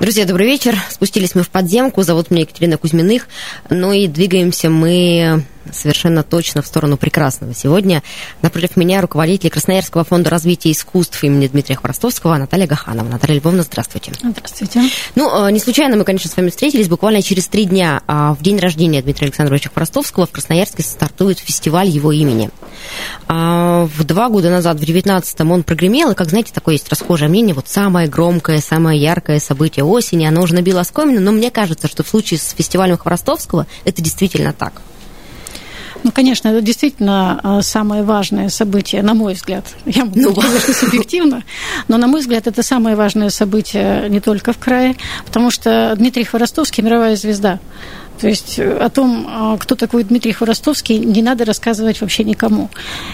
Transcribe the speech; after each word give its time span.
Друзья, 0.00 0.24
добрый 0.24 0.46
вечер. 0.46 0.78
Спустились 0.88 1.34
мы 1.34 1.42
в 1.42 1.50
подземку. 1.50 2.02
Зовут 2.02 2.30
меня 2.30 2.44
Екатерина 2.44 2.78
Кузьминых. 2.78 3.28
Ну 3.68 3.92
и 3.92 4.06
двигаемся 4.06 4.70
мы 4.70 5.44
совершенно 5.72 6.22
точно 6.22 6.62
в 6.62 6.66
сторону 6.66 6.96
прекрасного. 6.96 7.54
Сегодня 7.54 8.02
напротив 8.42 8.76
меня 8.76 9.00
руководитель 9.00 9.50
Красноярского 9.50 10.04
фонда 10.04 10.30
развития 10.30 10.70
искусств 10.72 11.22
имени 11.22 11.46
Дмитрия 11.46 11.76
Хворостовского 11.76 12.36
Наталья 12.36 12.66
Гаханова. 12.66 13.08
Наталья 13.08 13.38
Львовна, 13.38 13.62
здравствуйте. 13.62 14.12
Здравствуйте. 14.22 14.82
Ну, 15.14 15.46
э, 15.46 15.50
не 15.52 15.60
случайно 15.60 15.96
мы, 15.96 16.04
конечно, 16.04 16.30
с 16.30 16.36
вами 16.36 16.50
встретились. 16.50 16.88
Буквально 16.88 17.22
через 17.22 17.46
три 17.48 17.64
дня 17.64 18.02
а, 18.06 18.34
в 18.34 18.42
день 18.42 18.58
рождения 18.58 19.02
Дмитрия 19.02 19.26
Александровича 19.26 19.70
Хворостовского 19.70 20.26
в 20.26 20.30
Красноярске 20.30 20.82
стартует 20.82 21.38
фестиваль 21.38 21.88
его 21.88 22.12
имени. 22.12 22.50
А, 23.28 23.86
в 23.86 24.04
два 24.04 24.28
года 24.28 24.50
назад, 24.50 24.78
в 24.78 24.82
19-м, 24.82 25.50
он 25.50 25.62
прогремел, 25.62 26.10
и, 26.10 26.14
как 26.14 26.30
знаете, 26.30 26.52
такое 26.52 26.74
есть 26.74 26.88
расхожее 26.88 27.28
мнение, 27.28 27.54
вот 27.54 27.68
самое 27.68 28.08
громкое, 28.08 28.60
самое 28.60 29.00
яркое 29.00 29.40
событие 29.40 29.84
осени, 29.84 30.24
оно 30.24 30.42
уже 30.42 30.54
набило 30.54 30.80
оскомину, 30.80 31.20
но 31.20 31.32
мне 31.32 31.50
кажется, 31.50 31.88
что 31.88 32.02
в 32.02 32.08
случае 32.08 32.38
с 32.38 32.50
фестивалем 32.50 32.98
Хворостовского 32.98 33.66
это 33.84 34.02
действительно 34.02 34.52
так. 34.52 34.82
Ну, 36.02 36.12
конечно, 36.12 36.48
это 36.48 36.62
действительно 36.62 37.40
а, 37.42 37.62
самое 37.62 38.02
важное 38.02 38.48
событие, 38.48 39.02
на 39.02 39.14
мой 39.14 39.34
взгляд. 39.34 39.64
Я 39.84 40.04
могу 40.04 40.18
ну, 40.20 40.32
сказать, 40.32 40.62
что 40.62 40.72
субъективно, 40.72 41.42
но, 41.88 41.98
на 41.98 42.06
мой 42.06 42.20
взгляд, 42.20 42.46
это 42.46 42.62
самое 42.62 42.96
важное 42.96 43.30
событие 43.30 44.08
не 44.08 44.20
только 44.20 44.52
в 44.52 44.58
крае, 44.58 44.96
потому 45.26 45.50
что 45.50 45.94
Дмитрий 45.96 46.24
Хворостовский– 46.24 46.82
мировая 46.84 47.16
звезда. 47.16 47.58
То 48.18 48.28
есть 48.28 48.58
э, 48.58 48.72
о 48.76 48.88
том, 48.88 49.26
а, 49.28 49.56
кто 49.58 49.74
такой 49.74 50.04
Дмитрий 50.04 50.32
Хворостовский, 50.32 50.98
не 50.98 51.22
надо 51.22 51.44
рассказывать 51.44 52.00
вообще 52.00 52.24
никому. 52.24 52.70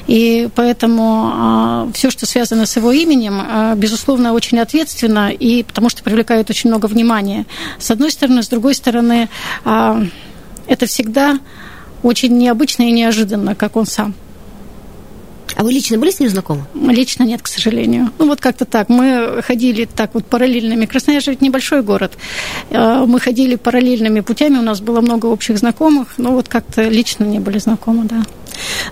И 0.06 0.48
поэтому 0.54 1.30
а, 1.32 1.88
все, 1.92 2.10
что 2.10 2.26
связано 2.26 2.66
с 2.66 2.76
его 2.76 2.92
именем, 2.92 3.76
безусловно, 3.76 4.32
очень 4.32 4.58
ответственно, 4.58 5.30
и 5.30 5.62
потому 5.64 5.88
что 5.88 6.02
привлекает 6.02 6.50
очень 6.50 6.70
много 6.70 6.86
внимания. 6.86 7.46
С 7.78 7.90
одной 7.90 8.10
стороны, 8.10 8.42
с 8.42 8.48
другой 8.48 8.74
стороны, 8.74 9.28
это 9.64 10.86
всегда 10.86 11.38
очень 12.06 12.38
необычно 12.38 12.84
и 12.84 12.92
неожиданно, 12.92 13.54
как 13.54 13.76
он 13.76 13.86
сам. 13.86 14.14
А 15.56 15.64
вы 15.64 15.72
лично 15.72 15.96
были 15.96 16.10
с 16.10 16.20
ним 16.20 16.28
знакомы? 16.28 16.64
Лично 16.74 17.24
нет, 17.24 17.40
к 17.40 17.46
сожалению. 17.46 18.10
Ну, 18.18 18.26
вот 18.26 18.40
как-то 18.40 18.66
так. 18.66 18.90
Мы 18.90 19.40
ходили 19.42 19.86
так 19.86 20.14
вот 20.14 20.26
параллельными. 20.26 20.84
Красноярск 20.84 21.28
ведь 21.28 21.40
небольшой 21.40 21.82
город. 21.82 22.12
Э, 22.70 23.04
мы 23.06 23.18
ходили 23.18 23.56
параллельными 23.56 24.20
путями, 24.20 24.58
у 24.58 24.62
нас 24.62 24.80
было 24.80 25.00
много 25.00 25.26
общих 25.26 25.56
знакомых, 25.56 26.14
но 26.18 26.32
вот 26.32 26.48
как-то 26.48 26.82
лично 26.88 27.24
не 27.24 27.40
были 27.40 27.58
знакомы, 27.58 28.04
да. 28.04 28.22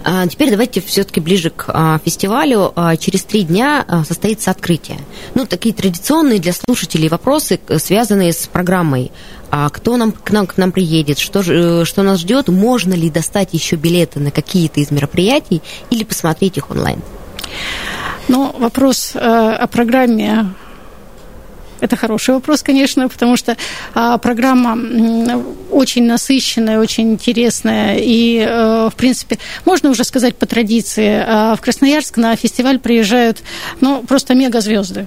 А 0.04 0.26
теперь 0.26 0.50
давайте 0.50 0.80
все-таки 0.80 1.20
ближе 1.20 1.50
к 1.50 1.66
а, 1.68 1.98
фестивалю. 2.04 2.72
А, 2.76 2.96
через 2.96 3.24
три 3.24 3.42
дня 3.42 3.84
состоится 4.06 4.50
открытие. 4.50 4.98
Ну, 5.34 5.46
такие 5.46 5.74
традиционные 5.74 6.38
для 6.38 6.52
слушателей 6.52 7.08
вопросы, 7.08 7.60
связанные 7.78 8.32
с 8.32 8.46
программой. 8.46 9.10
А 9.56 9.70
кто 9.70 9.96
нам, 9.96 10.10
к, 10.10 10.32
нам, 10.32 10.48
к 10.48 10.56
нам 10.56 10.72
приедет, 10.72 11.20
что, 11.20 11.40
э, 11.46 11.84
что 11.84 12.02
нас 12.02 12.18
ждет, 12.18 12.48
можно 12.48 12.92
ли 12.92 13.08
достать 13.08 13.50
еще 13.52 13.76
билеты 13.76 14.18
на 14.18 14.32
какие-то 14.32 14.80
из 14.80 14.90
мероприятий 14.90 15.62
или 15.90 16.02
посмотреть 16.02 16.56
их 16.56 16.72
онлайн? 16.72 17.00
Ну, 18.26 18.52
вопрос 18.58 19.12
э, 19.14 19.18
о 19.20 19.64
программе 19.68 20.46
это 21.78 21.94
хороший 21.94 22.34
вопрос, 22.34 22.64
конечно, 22.64 23.08
потому 23.08 23.36
что 23.36 23.56
а, 23.94 24.16
программа 24.16 24.78
очень 25.70 26.06
насыщенная, 26.06 26.80
очень 26.80 27.12
интересная. 27.12 27.98
И, 28.00 28.40
а, 28.40 28.88
в 28.88 28.94
принципе, 28.94 29.38
можно 29.66 29.90
уже 29.90 30.04
сказать 30.04 30.34
по 30.34 30.46
традиции, 30.46 31.22
а, 31.24 31.54
в 31.56 31.60
Красноярск 31.60 32.16
на 32.16 32.34
фестиваль 32.36 32.78
приезжают 32.78 33.42
ну, 33.80 34.02
просто 34.02 34.34
мегазвезды 34.34 35.06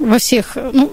во 0.00 0.18
всех, 0.18 0.56
ну, 0.72 0.92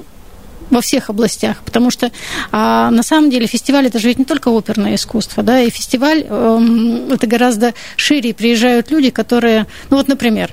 во 0.69 0.81
всех 0.81 1.09
областях, 1.09 1.57
потому 1.63 1.91
что 1.91 2.11
а, 2.51 2.89
на 2.91 3.03
самом 3.03 3.29
деле 3.29 3.47
фестиваль 3.47 3.87
это 3.87 3.99
же 3.99 4.07
ведь 4.07 4.19
не 4.19 4.25
только 4.25 4.49
оперное 4.49 4.95
искусство, 4.95 5.43
да, 5.43 5.59
и 5.61 5.69
фестиваль 5.69 6.25
э, 6.27 7.07
это 7.11 7.27
гораздо 7.27 7.73
шире. 7.95 8.33
Приезжают 8.33 8.91
люди, 8.91 9.09
которые, 9.09 9.67
ну 9.89 9.97
вот, 9.97 10.07
например, 10.07 10.51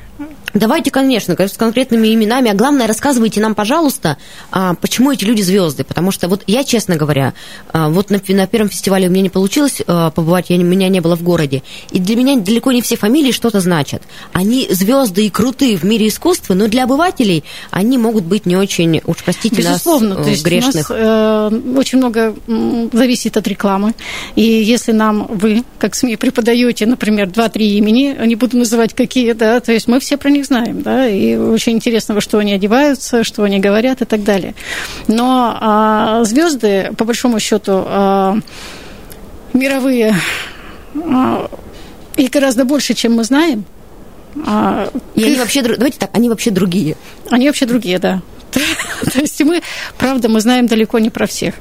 Давайте, 0.55 0.91
конечно, 0.91 1.37
с 1.39 1.57
конкретными 1.57 2.13
именами, 2.13 2.51
а 2.51 2.55
главное, 2.55 2.87
рассказывайте 2.87 3.41
нам, 3.41 3.55
пожалуйста, 3.55 4.17
а, 4.51 4.75
почему 4.75 5.13
эти 5.13 5.25
люди 5.25 5.43
звезды, 5.43 5.85
потому 5.85 6.11
что 6.11 6.29
вот 6.29 6.43
я, 6.47 6.65
честно 6.65 6.97
говоря, 6.97 7.35
а, 7.73 7.89
вот 7.89 8.11
на, 8.11 8.21
на 8.29 8.47
первом 8.47 8.69
фестивале 8.69 9.09
у 9.09 9.11
меня 9.11 9.23
не 9.23 9.29
получилось 9.29 9.81
а, 9.87 10.11
побывать, 10.11 10.47
я, 10.51 10.59
меня 10.59 10.89
не 10.89 11.01
было 11.01 11.17
в 11.17 11.23
городе, 11.23 11.63
и 11.93 11.99
для 11.99 12.17
меня 12.17 12.37
далеко 12.37 12.73
не 12.73 12.83
все 12.83 12.97
фамилии 12.97 13.33
что-то 13.33 13.61
значат. 13.61 14.03
Они 14.33 14.67
звезды 14.71 15.27
и 15.27 15.31
крутые 15.31 15.77
в 15.77 15.85
мире 15.85 16.09
искусства, 16.09 16.55
но 16.55 16.67
для 16.67 16.85
обывателей 16.85 17.45
они 17.71 17.97
могут 17.99 18.25
быть 18.25 18.45
не 18.47 18.57
очень, 18.57 19.01
уж 19.07 19.19
простите 19.25 19.57
Безусловно, 19.57 20.17
нас, 20.17 20.25
то 20.25 20.31
есть 20.31 20.45
грешных. 20.45 20.91
У 20.91 20.95
нас, 20.95 21.03
э, 21.03 21.61
очень 21.77 21.99
много 21.99 22.35
зависит 22.93 23.37
от 23.37 23.47
рекламы, 23.47 23.95
и 24.35 24.43
если 24.43 24.93
нам 24.93 25.27
вы, 25.29 25.65
как 25.79 25.95
СМИ, 25.95 26.17
преподаете, 26.17 26.87
например, 26.87 27.31
два-три 27.31 27.77
имени, 27.77 28.17
не 28.27 28.35
буду 28.35 28.57
называть 28.57 28.95
какие, 28.95 29.33
да, 29.33 29.61
то 29.61 29.73
есть 29.73 29.87
мы 29.87 30.01
все 30.01 30.17
про 30.17 30.31
них 30.31 30.40
них 30.41 30.47
знаем, 30.47 30.83
да, 30.83 31.09
и 31.09 31.37
очень 31.37 31.73
интересно, 31.73 32.15
во 32.15 32.21
что 32.21 32.39
они 32.39 32.53
одеваются, 32.53 33.25
что 33.25 33.43
они 33.43 33.61
говорят 33.61 34.03
и 34.03 34.05
так 34.05 34.25
далее. 34.25 34.55
Но 35.07 35.57
а, 35.61 36.25
звезды, 36.25 36.93
по 36.97 37.05
большому 37.05 37.41
счету, 37.41 37.83
а, 37.87 38.39
мировые, 39.53 40.17
а, 40.95 41.51
их 42.17 42.31
гораздо 42.31 42.65
больше, 42.65 42.95
чем 42.95 43.15
мы 43.15 43.25
знаем. 43.25 43.65
А, 44.47 44.91
и 45.15 45.21
их... 45.21 45.27
они 45.27 45.37
вообще, 45.37 45.63
давайте 45.63 45.99
так, 45.99 46.11
они 46.13 46.29
вообще 46.29 46.51
другие. 46.51 46.97
Они 47.31 47.47
вообще 47.47 47.67
другие, 47.67 47.99
да. 47.99 48.23
То 49.13 49.21
есть 49.21 49.41
мы, 49.43 49.63
правда, 49.99 50.29
мы 50.29 50.41
знаем 50.41 50.67
далеко 50.67 50.99
не 50.99 51.11
про 51.11 51.27
всех. 51.27 51.55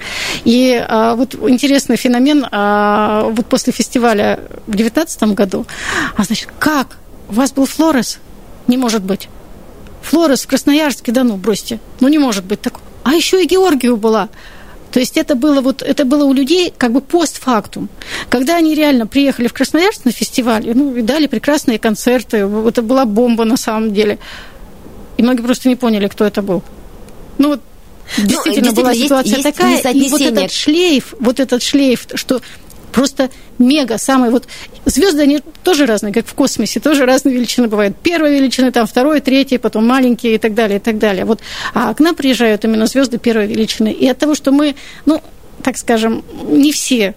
И 0.46 0.84
а, 0.88 1.16
вот 1.16 1.36
интересный 1.36 1.98
феномен, 1.98 2.46
а, 2.52 3.30
вот 3.30 3.46
после 3.46 3.74
фестиваля 3.74 4.40
в 4.68 4.72
2019 4.72 5.24
году, 5.36 5.66
а 6.16 6.24
значит, 6.24 6.50
как? 6.60 6.98
У 7.30 7.34
вас 7.34 7.52
был 7.52 7.66
Флорес? 7.66 8.20
Не 8.70 8.78
может 8.78 9.02
быть. 9.02 9.28
Флорес 10.04 10.44
в 10.44 10.48
Красноярске, 10.48 11.12
да 11.12 11.24
ну, 11.24 11.38
бросьте. 11.38 11.80
Ну, 12.00 12.08
не 12.08 12.20
может 12.20 12.46
быть 12.46 12.62
такого. 12.62 12.86
А 13.04 13.14
еще 13.14 13.44
и 13.44 13.48
Георгию 13.48 13.98
была. 13.98 14.30
То 14.92 15.00
есть 15.00 15.18
это 15.18 15.34
было, 15.34 15.62
вот, 15.62 15.82
это 15.82 16.06
было 16.06 16.24
у 16.26 16.34
людей 16.34 16.72
как 16.78 16.92
бы 16.92 17.02
постфактум. 17.02 17.90
Когда 18.30 18.56
они 18.58 18.76
реально 18.76 19.08
приехали 19.08 19.48
в 19.48 19.54
Красноярск 19.54 20.06
на 20.06 20.12
фестиваль, 20.12 20.72
ну, 20.76 20.96
и 20.96 21.02
дали 21.02 21.26
прекрасные 21.26 21.80
концерты, 21.80 22.38
это 22.38 22.84
была 22.84 23.06
бомба 23.06 23.44
на 23.44 23.58
самом 23.58 23.92
деле. 23.92 24.20
И 25.18 25.24
многие 25.24 25.42
просто 25.42 25.68
не 25.68 25.76
поняли, 25.76 26.08
кто 26.08 26.26
это 26.26 26.44
был. 26.44 26.62
Ну, 27.40 27.50
вот 27.50 27.62
действительно, 28.18 28.36
ну, 28.36 28.44
действительно 28.44 28.72
была 28.74 28.94
ситуация 28.94 29.38
есть, 29.38 29.44
такая, 29.44 29.82
есть 29.94 30.08
и 30.08 30.10
вот 30.10 30.22
этот 30.22 30.52
шлейф, 30.52 31.16
вот 31.20 31.40
этот 31.40 31.64
шлейф, 31.64 32.06
что 32.14 32.42
просто 32.92 33.32
мега, 33.60 33.98
самые 33.98 34.32
вот 34.32 34.48
звезды, 34.86 35.22
они 35.22 35.42
тоже 35.64 35.86
разные, 35.86 36.14
как 36.14 36.26
в 36.26 36.34
космосе, 36.34 36.80
тоже 36.80 37.06
разные 37.06 37.36
величины 37.36 37.68
бывают. 37.68 37.96
Первая 38.02 38.34
величина, 38.34 38.72
там 38.72 38.88
второй, 38.88 39.22
третий, 39.22 39.58
потом 39.58 39.86
маленькие 39.86 40.36
и 40.36 40.38
так 40.38 40.54
далее, 40.54 40.78
и 40.78 40.82
так 40.82 40.98
далее. 40.98 41.26
Вот, 41.26 41.42
а 41.74 41.94
к 41.94 42.00
нам 42.00 42.16
приезжают 42.16 42.66
именно 42.66 42.88
звезды 42.88 43.18
первой 43.18 43.48
величины. 43.48 43.92
И 43.92 44.08
от 44.08 44.18
того, 44.18 44.36
что 44.36 44.52
мы, 44.52 44.76
ну, 45.06 45.22
так 45.62 45.78
скажем, 45.78 46.24
не 46.48 46.72
все 46.72 47.16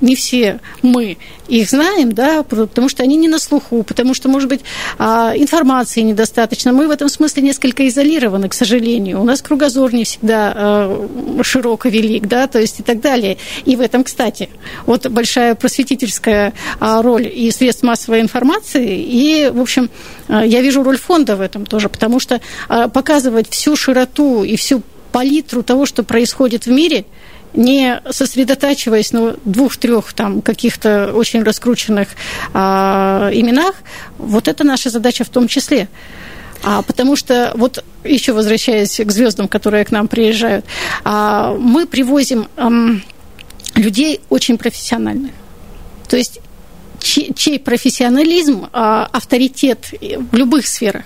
не 0.00 0.16
все 0.16 0.60
мы 0.82 1.16
их 1.48 1.68
знаем, 1.68 2.12
да, 2.12 2.42
потому 2.42 2.88
что 2.88 3.02
они 3.02 3.16
не 3.16 3.28
на 3.28 3.38
слуху, 3.38 3.82
потому 3.82 4.14
что, 4.14 4.28
может 4.28 4.48
быть, 4.48 4.62
а, 4.98 5.32
информации 5.36 6.00
недостаточно. 6.00 6.72
Мы 6.72 6.88
в 6.88 6.90
этом 6.90 7.08
смысле 7.08 7.42
несколько 7.42 7.86
изолированы, 7.86 8.48
к 8.48 8.54
сожалению. 8.54 9.20
У 9.20 9.24
нас 9.24 9.42
кругозор 9.42 9.92
не 9.92 10.04
всегда 10.04 10.52
а, 10.54 11.40
широко 11.42 11.88
велик, 11.88 12.26
да, 12.26 12.46
то 12.46 12.60
есть 12.60 12.80
и 12.80 12.82
так 12.82 13.00
далее. 13.00 13.36
И 13.64 13.76
в 13.76 13.80
этом, 13.80 14.04
кстати, 14.04 14.48
вот 14.86 15.06
большая 15.06 15.54
просветительская 15.54 16.52
роль 16.80 17.30
и 17.32 17.50
средств 17.50 17.82
массовой 17.82 18.20
информации, 18.20 19.02
и, 19.02 19.50
в 19.52 19.60
общем, 19.60 19.90
я 20.28 20.62
вижу 20.62 20.82
роль 20.82 20.98
фонда 20.98 21.36
в 21.36 21.40
этом 21.40 21.66
тоже, 21.66 21.88
потому 21.88 22.18
что 22.18 22.40
показывать 22.68 23.48
всю 23.50 23.76
широту 23.76 24.42
и 24.42 24.56
всю 24.56 24.82
палитру 25.12 25.62
того, 25.62 25.86
что 25.86 26.02
происходит 26.02 26.66
в 26.66 26.70
мире– 26.70 27.04
не 27.54 28.00
сосредотачиваясь 28.10 29.12
на 29.12 29.36
двух-трех 29.44 30.12
там 30.12 30.42
каких-то 30.42 31.12
очень 31.14 31.42
раскрученных 31.42 32.08
а, 32.52 33.30
именах, 33.32 33.74
вот 34.18 34.48
это 34.48 34.64
наша 34.64 34.90
задача 34.90 35.24
в 35.24 35.28
том 35.28 35.48
числе. 35.48 35.88
А, 36.62 36.82
потому 36.82 37.16
что, 37.16 37.52
вот 37.54 37.84
еще 38.04 38.32
возвращаясь 38.32 38.98
к 38.98 39.10
звездам, 39.10 39.48
которые 39.48 39.84
к 39.84 39.90
нам 39.90 40.08
приезжают, 40.08 40.64
а, 41.04 41.54
мы 41.54 41.86
привозим... 41.86 42.48
А, 42.56 42.70
людей 43.74 44.20
очень 44.30 44.58
профессиональных. 44.58 45.32
То 46.08 46.16
есть 46.16 46.40
чей, 47.00 47.58
профессионализм, 47.58 48.68
а, 48.72 49.08
авторитет 49.12 49.92
в 50.00 50.36
любых 50.36 50.66
сферах 50.66 51.04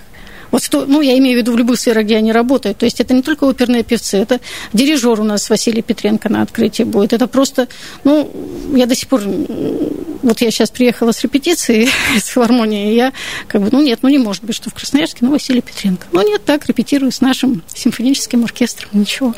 вот 0.51 0.63
что, 0.63 0.85
ну, 0.85 1.01
я 1.01 1.17
имею 1.17 1.37
в 1.37 1.41
виду 1.41 1.53
в 1.53 1.57
любых 1.57 1.79
сферах, 1.79 2.05
где 2.05 2.17
они 2.17 2.31
работают. 2.31 2.77
То 2.77 2.85
есть 2.85 2.99
это 2.99 3.13
не 3.13 3.21
только 3.21 3.43
оперные 3.43 3.83
певцы, 3.83 4.17
это 4.17 4.39
дирижер 4.73 5.19
у 5.19 5.23
нас 5.23 5.49
Василий 5.49 5.81
Петренко 5.81 6.29
на 6.29 6.41
открытии 6.41 6.83
будет. 6.83 7.13
Это 7.13 7.27
просто, 7.27 7.67
ну, 8.03 8.31
я 8.75 8.85
до 8.85 8.95
сих 8.95 9.07
пор, 9.07 9.21
вот 9.21 10.41
я 10.41 10.51
сейчас 10.51 10.69
приехала 10.69 11.11
с 11.11 11.21
репетиции 11.21 11.89
с 12.17 12.25
филармонии, 12.25 12.91
и 12.91 12.95
я 12.95 13.13
как 13.47 13.61
бы, 13.61 13.69
ну, 13.71 13.81
нет, 13.81 13.99
ну, 14.01 14.09
не 14.09 14.17
может 14.17 14.43
быть, 14.43 14.55
что 14.55 14.69
в 14.69 14.73
Красноярске, 14.73 15.19
ну, 15.21 15.31
Василий 15.31 15.61
Петренко. 15.61 16.07
Ну, 16.11 16.27
нет, 16.27 16.43
так, 16.45 16.67
репетирую 16.67 17.11
с 17.11 17.21
нашим 17.21 17.63
симфоническим 17.73 18.43
оркестром, 18.43 18.89
ничего. 18.93 19.33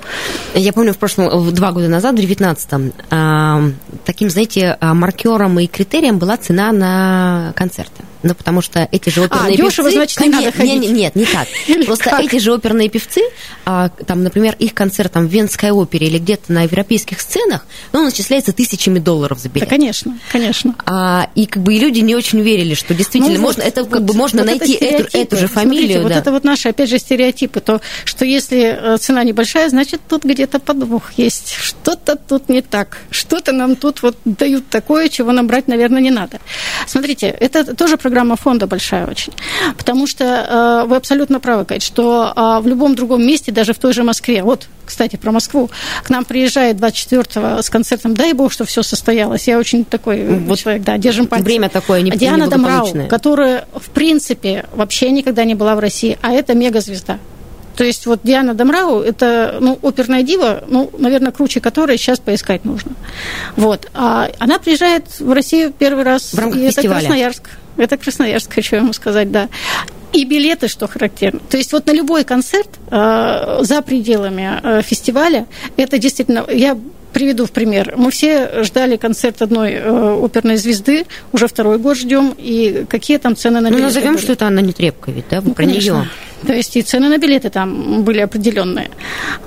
Я 0.55 0.73
помню, 0.73 0.93
в 0.93 0.97
прошлом, 0.97 1.53
два 1.53 1.71
года 1.71 1.87
назад, 1.87 2.15
в 2.15 2.19
19-м, 2.19 2.93
э, 3.09 3.71
таким, 4.05 4.29
знаете, 4.29 4.77
а, 4.79 4.93
маркером 4.93 5.59
и 5.59 5.67
критерием 5.67 6.19
была 6.19 6.37
цена 6.37 6.71
на 6.71 7.53
концерты. 7.55 8.03
Ну, 8.23 8.35
потому 8.35 8.61
что 8.61 8.87
эти 8.91 9.09
же 9.09 9.21
оперные 9.21 9.53
а, 9.53 9.57
певцы... 9.57 9.63
дешево, 9.63 9.91
значит, 9.91 10.19
не 10.19 10.29
надо 10.29 10.51
ходить. 10.51 10.81
Не, 10.81 10.87
нет, 10.87 11.15
не 11.15 11.25
так. 11.25 11.47
Просто 11.85 12.09
как? 12.09 12.21
эти 12.21 12.37
же 12.37 12.53
оперные 12.53 12.89
певцы, 12.89 13.21
а, 13.65 13.89
там, 13.89 14.23
например, 14.23 14.55
их 14.59 14.73
концерт 14.73 15.11
там, 15.11 15.27
в 15.27 15.31
Венской 15.31 15.71
опере 15.71 16.07
или 16.07 16.19
где-то 16.19 16.51
на 16.51 16.63
европейских 16.63 17.19
сценах, 17.19 17.65
ну, 17.93 17.99
он 17.99 18.05
начисляется 18.05 18.53
тысячами 18.53 18.99
долларов 18.99 19.39
за 19.39 19.49
билет. 19.49 19.67
Да, 19.67 19.75
конечно, 19.75 20.17
конечно. 20.31 20.75
А, 20.85 21.29
и 21.35 21.45
как 21.45 21.63
бы 21.63 21.73
и 21.73 21.79
люди 21.79 21.99
не 21.99 22.15
очень 22.15 22.41
верили, 22.41 22.73
что 22.73 22.93
действительно 22.93 23.35
ну, 23.35 23.41
можно, 23.41 23.63
вот, 23.63 23.71
это 23.71 23.83
как 23.83 23.93
вот, 23.93 24.03
бы 24.03 24.13
можно 24.13 24.43
вот 24.43 24.47
найти 24.47 24.73
эту, 24.73 25.17
эту 25.17 25.37
же 25.37 25.47
фамилию. 25.47 25.99
Смотрите, 25.99 25.99
да. 25.99 26.03
Вот 26.03 26.11
это 26.11 26.31
вот 26.31 26.43
наши, 26.43 26.69
опять 26.69 26.89
же, 26.89 26.99
стереотипы, 26.99 27.59
то, 27.59 27.81
что 28.05 28.25
если 28.25 28.95
э, 28.95 28.97
цена 28.97 29.23
небольшая, 29.23 29.69
значит, 29.69 30.01
тут 30.07 30.23
где-то 30.23 30.59
подвох 30.59 31.13
есть. 31.17 31.53
Что-то 31.53 32.15
тут 32.15 32.49
не 32.49 32.61
так. 32.61 32.99
Что-то 33.09 33.51
нам 33.51 33.75
тут 33.75 34.01
вот 34.01 34.17
дают 34.25 34.67
такое, 34.69 35.09
чего 35.09 35.31
нам 35.31 35.47
брать, 35.47 35.67
наверное, 35.67 36.01
не 36.01 36.11
надо. 36.11 36.39
Смотрите, 36.87 37.27
это 37.27 37.75
тоже 37.75 37.97
программа 37.97 38.10
фонда 38.35 38.67
большая 38.67 39.07
очень. 39.07 39.33
Потому 39.77 40.07
что 40.07 40.23
э, 40.23 40.87
вы 40.87 40.95
абсолютно 40.95 41.39
правы, 41.39 41.65
Кать, 41.65 41.83
что 41.83 42.33
э, 42.35 42.61
в 42.61 42.67
любом 42.67 42.95
другом 42.95 43.25
месте, 43.25 43.51
даже 43.51 43.73
в 43.73 43.79
той 43.79 43.93
же 43.93 44.03
Москве, 44.03 44.43
вот, 44.43 44.67
кстати, 44.85 45.15
про 45.15 45.31
Москву, 45.31 45.69
к 46.03 46.09
нам 46.09 46.25
приезжает 46.25 46.77
24-го 46.77 47.61
с 47.61 47.69
концертом 47.69 48.13
«Дай 48.13 48.33
Бог, 48.33 48.51
что 48.51 48.65
все 48.65 48.83
состоялось». 48.83 49.47
Я 49.47 49.57
очень 49.57 49.85
такой 49.85 50.25
вот 50.39 50.59
человек, 50.59 50.83
да, 50.83 50.97
держим 50.97 51.27
пальцы. 51.27 51.45
Время 51.45 51.69
такое 51.69 52.01
не 52.01 52.11
Диана 52.11 52.47
Домрау, 52.47 53.07
которая, 53.07 53.65
в 53.73 53.89
принципе, 53.89 54.65
вообще 54.73 55.11
никогда 55.11 55.43
не 55.43 55.55
была 55.55 55.75
в 55.75 55.79
России, 55.79 56.17
а 56.21 56.31
это 56.31 56.53
мегазвезда. 56.53 57.19
То 57.75 57.83
есть 57.83 58.05
вот 58.05 58.21
Диана 58.23 58.53
Домрау– 58.53 59.01
это 59.01 59.57
ну, 59.59 59.79
оперная 59.81 60.23
дива, 60.23 60.63
ну, 60.67 60.91
наверное, 60.97 61.31
круче 61.31 61.59
которой 61.59 61.97
сейчас 61.97 62.19
поискать 62.19 62.65
нужно. 62.65 62.91
Вот. 63.55 63.89
А 63.93 64.29
она 64.39 64.59
приезжает 64.59 65.19
в 65.19 65.31
Россию 65.31 65.73
первый 65.77 66.03
раз. 66.03 66.33
В 66.33 66.39
рамках 66.39 66.59
и 66.61 66.67
фестиваля. 66.67 66.97
Это 66.97 67.07
Красноярск. 67.07 67.49
Это 67.77 67.97
Красноярск, 67.97 68.53
хочу 68.53 68.75
ему 68.75 68.93
сказать, 68.93 69.31
да. 69.31 69.49
И 70.13 70.25
билеты, 70.25 70.67
что 70.67 70.87
характерно. 70.87 71.39
То 71.49 71.57
есть 71.57 71.71
вот 71.71 71.87
на 71.87 71.91
любой 71.91 72.25
концерт 72.25 72.69
э, 72.89 73.59
за 73.61 73.81
пределами 73.81 74.59
э, 74.61 74.81
фестиваля, 74.81 75.47
это 75.77 75.97
действительно... 75.97 76.45
Я 76.49 76.77
приведу 77.13 77.45
в 77.45 77.51
пример. 77.51 77.93
Мы 77.97 78.11
все 78.11 78.63
ждали 78.63 78.95
концерт 78.97 79.41
одной 79.41 79.73
э, 79.73 80.23
оперной 80.23 80.57
звезды, 80.57 81.05
уже 81.33 81.47
второй 81.47 81.77
год 81.77 81.97
ждем, 81.97 82.33
и 82.37 82.85
какие 82.87 83.17
там 83.17 83.35
цены 83.35 83.59
на 83.59 83.69
ну, 83.69 83.77
билеты 83.77 83.81
Ну, 83.81 83.87
назовем, 83.87 84.13
были. 84.13 84.23
что 84.23 84.33
это 84.33 84.45
Анна 84.47 84.59
Нетребко, 84.59 85.11
ведь, 85.11 85.25
да, 85.29 85.41
ну, 85.41 85.53
про 85.53 85.65
конечно. 85.65 85.91
нее. 85.91 86.09
То 86.45 86.53
есть 86.53 86.75
и 86.75 86.81
цены 86.81 87.09
на 87.09 87.17
билеты 87.17 87.49
там 87.49 88.03
были 88.03 88.19
определенные. 88.19 88.89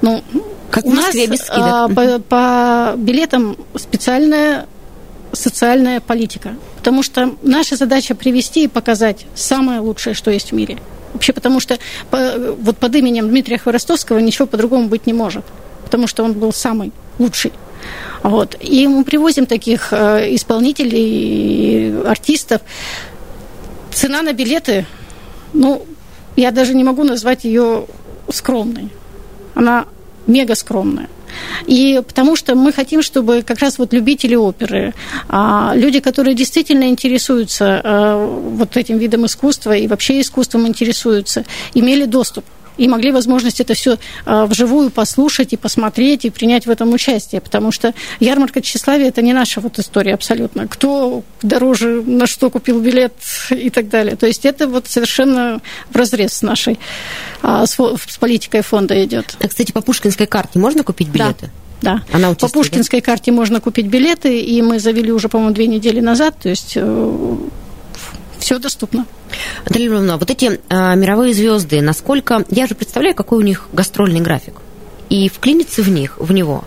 Ну, 0.03 0.23
как 0.71 0.85
у 0.85 0.93
нас 0.93 1.15
без 1.15 1.41
скидок. 1.41 1.67
А, 1.67 1.89
по, 1.89 2.19
по 2.19 2.95
билетам 2.97 3.57
специальная 3.77 4.67
социальная 5.33 6.01
политика. 6.01 6.55
Потому 6.77 7.03
что 7.03 7.35
наша 7.43 7.77
задача 7.77 8.15
привести 8.15 8.65
и 8.65 8.69
показать 8.69 9.27
самое 9.35 9.81
лучшее, 9.81 10.15
что 10.15 10.31
есть 10.31 10.53
в 10.53 10.55
мире. 10.55 10.79
Вообще 11.13 11.33
потому 11.33 11.61
что 11.61 11.79
по, 12.11 12.35
вот 12.59 12.77
под 12.79 12.95
именем 12.95 13.29
Дмитрия 13.29 13.59
Хворостовского 13.59 14.19
ничего 14.19 14.47
по-другому 14.47 14.89
быть 14.89 15.07
не 15.07 15.13
может. 15.13 15.45
Потому 15.85 16.07
что 16.07 16.25
он 16.25 16.33
был 16.33 16.53
самый 16.53 16.93
лучший. 17.19 17.53
Вот. 18.23 18.57
И 18.61 18.87
мы 18.89 19.05
привозим 19.05 19.47
таких 19.47 19.93
э, 19.93 20.35
исполнителей, 20.35 22.03
артистов. 22.03 22.63
Цена 23.93 24.23
на 24.23 24.33
билеты, 24.33 24.87
ну, 25.53 25.87
я 26.37 26.51
даже 26.51 26.75
не 26.75 26.85
могу 26.85 27.05
назвать 27.05 27.45
ее 27.45 27.87
скромной. 28.29 28.89
Она 29.55 29.87
мега 30.27 30.55
скромная. 30.55 31.09
И 31.67 32.01
потому 32.07 32.37
что 32.37 32.55
мы 32.55 32.73
хотим, 32.73 33.03
чтобы 33.03 33.43
как 33.43 33.59
раз 33.59 33.79
вот 33.79 33.93
любители 33.93 34.37
оперы, 34.37 34.95
а, 35.29 35.73
люди, 35.75 36.01
которые 36.01 36.35
действительно 36.35 36.85
интересуются 36.85 37.81
а, 37.83 38.27
вот 38.27 38.77
этим 38.77 38.99
видом 38.99 39.27
искусства 39.27 39.73
и 39.77 39.89
вообще 39.89 40.21
искусством 40.21 40.67
интересуются, 40.67 41.45
имели 41.75 42.05
доступ 42.05 42.45
и 42.77 42.89
могли 42.89 43.13
возможность 43.13 43.61
это 43.61 43.75
все 43.75 43.99
а, 44.25 44.47
вживую 44.47 44.91
послушать 44.91 45.53
и 45.53 45.57
посмотреть 45.57 46.25
и 46.25 46.31
принять 46.31 46.67
в 46.67 46.71
этом 46.71 46.93
участие, 46.93 47.41
потому 47.41 47.73
что 47.73 47.95
ярмарка 48.21 48.61
тщеславия 48.61 49.09
это 49.09 49.23
не 49.23 49.33
наша 49.33 49.61
вот 49.61 49.79
история 49.79 50.15
абсолютно. 50.15 50.67
Кто 50.69 51.23
дороже, 51.43 52.03
на 52.03 52.27
что 52.27 52.51
купил 52.51 52.81
билет 52.81 53.15
и 53.51 53.71
так 53.71 53.89
далее. 53.89 54.17
То 54.17 54.27
есть 54.27 54.45
это 54.45 54.69
вот 54.69 54.89
совершенно 54.89 55.61
в 55.91 55.97
разрез 55.97 56.35
с 56.35 56.43
нашей, 56.43 56.79
а, 57.43 57.67
с, 57.67 57.77
политикой 58.19 58.63
фонда 58.63 59.03
идет. 59.05 59.37
А, 59.41 59.49
кстати, 59.49 59.73
по 59.73 59.81
Пушкинской 59.81 60.27
карте 60.27 60.59
можно 60.59 60.83
купить 60.83 61.09
билеты? 61.09 61.47
Да. 61.47 61.51
Да. 61.83 62.03
Она 62.13 62.35
По 62.35 62.49
Пушкинской 62.49 63.01
да? 63.01 63.05
карте 63.05 63.31
можно 63.31 63.61
купить 63.61 63.87
билеты, 63.87 64.41
и 64.41 64.63
мы 64.63 64.79
завели 64.79 65.13
уже, 65.13 65.29
по-моему, 65.29 65.55
две 65.55 65.67
недели 65.67 66.01
назад, 66.01 66.35
то 66.43 66.49
есть 66.49 66.73
э, 66.77 67.37
все 68.45 68.59
доступно. 68.59 69.07
Наталья 69.65 69.87
Ивановна, 69.87 70.19
вот 70.19 70.31
эти 70.31 70.61
а, 70.69 70.95
мировые 70.95 71.33
звезды, 71.33 71.81
насколько... 71.81 72.45
Я 72.51 72.67
же 72.67 72.75
представляю, 72.75 73.15
какой 73.15 73.39
у 73.39 73.41
них 73.41 73.69
гастрольный 73.73 74.21
график. 74.21 74.55
И 75.09 75.31
вклиниться 75.31 75.83
в 75.83 75.89
них, 75.89 76.19
в 76.19 76.31
него, 76.33 76.65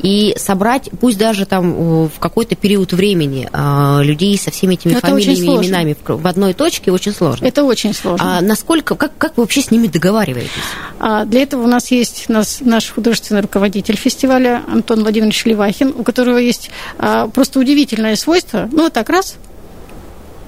и 0.00 0.34
собрать, 0.36 0.88
пусть 1.00 1.18
даже 1.18 1.44
там 1.46 2.08
в 2.08 2.18
какой-то 2.18 2.56
период 2.56 2.92
времени, 2.92 3.48
а, 3.52 4.00
людей 4.02 4.36
со 4.38 4.50
всеми 4.50 4.74
этими 4.74 4.92
Это 4.92 5.06
фамилиями 5.06 5.46
и 5.46 5.66
именами 5.66 5.96
в 6.06 6.26
одной 6.26 6.54
точке 6.54 6.90
очень 6.90 7.12
сложно. 7.12 7.46
Это 7.46 7.64
очень 7.64 7.94
сложно. 7.94 8.38
А 8.38 8.40
насколько, 8.40 8.94
как, 8.96 9.12
как 9.18 9.36
вы 9.36 9.44
вообще 9.44 9.60
с 9.60 9.70
ними 9.70 9.86
договариваетесь? 9.86 10.50
А 10.98 11.24
для 11.24 11.42
этого 11.42 11.62
у 11.62 11.66
нас 11.66 11.90
есть 11.90 12.28
нас, 12.28 12.58
наш 12.60 12.90
художественный 12.90 13.42
руководитель 13.42 13.96
фестиваля 13.96 14.62
Антон 14.66 15.02
Владимирович 15.02 15.44
Левахин, 15.44 15.94
у 15.96 16.02
которого 16.02 16.38
есть 16.38 16.70
а, 16.98 17.28
просто 17.28 17.60
удивительное 17.60 18.16
свойство, 18.16 18.68
ну 18.72 18.84
вот 18.84 18.92
так 18.94 19.08
раз 19.10 19.36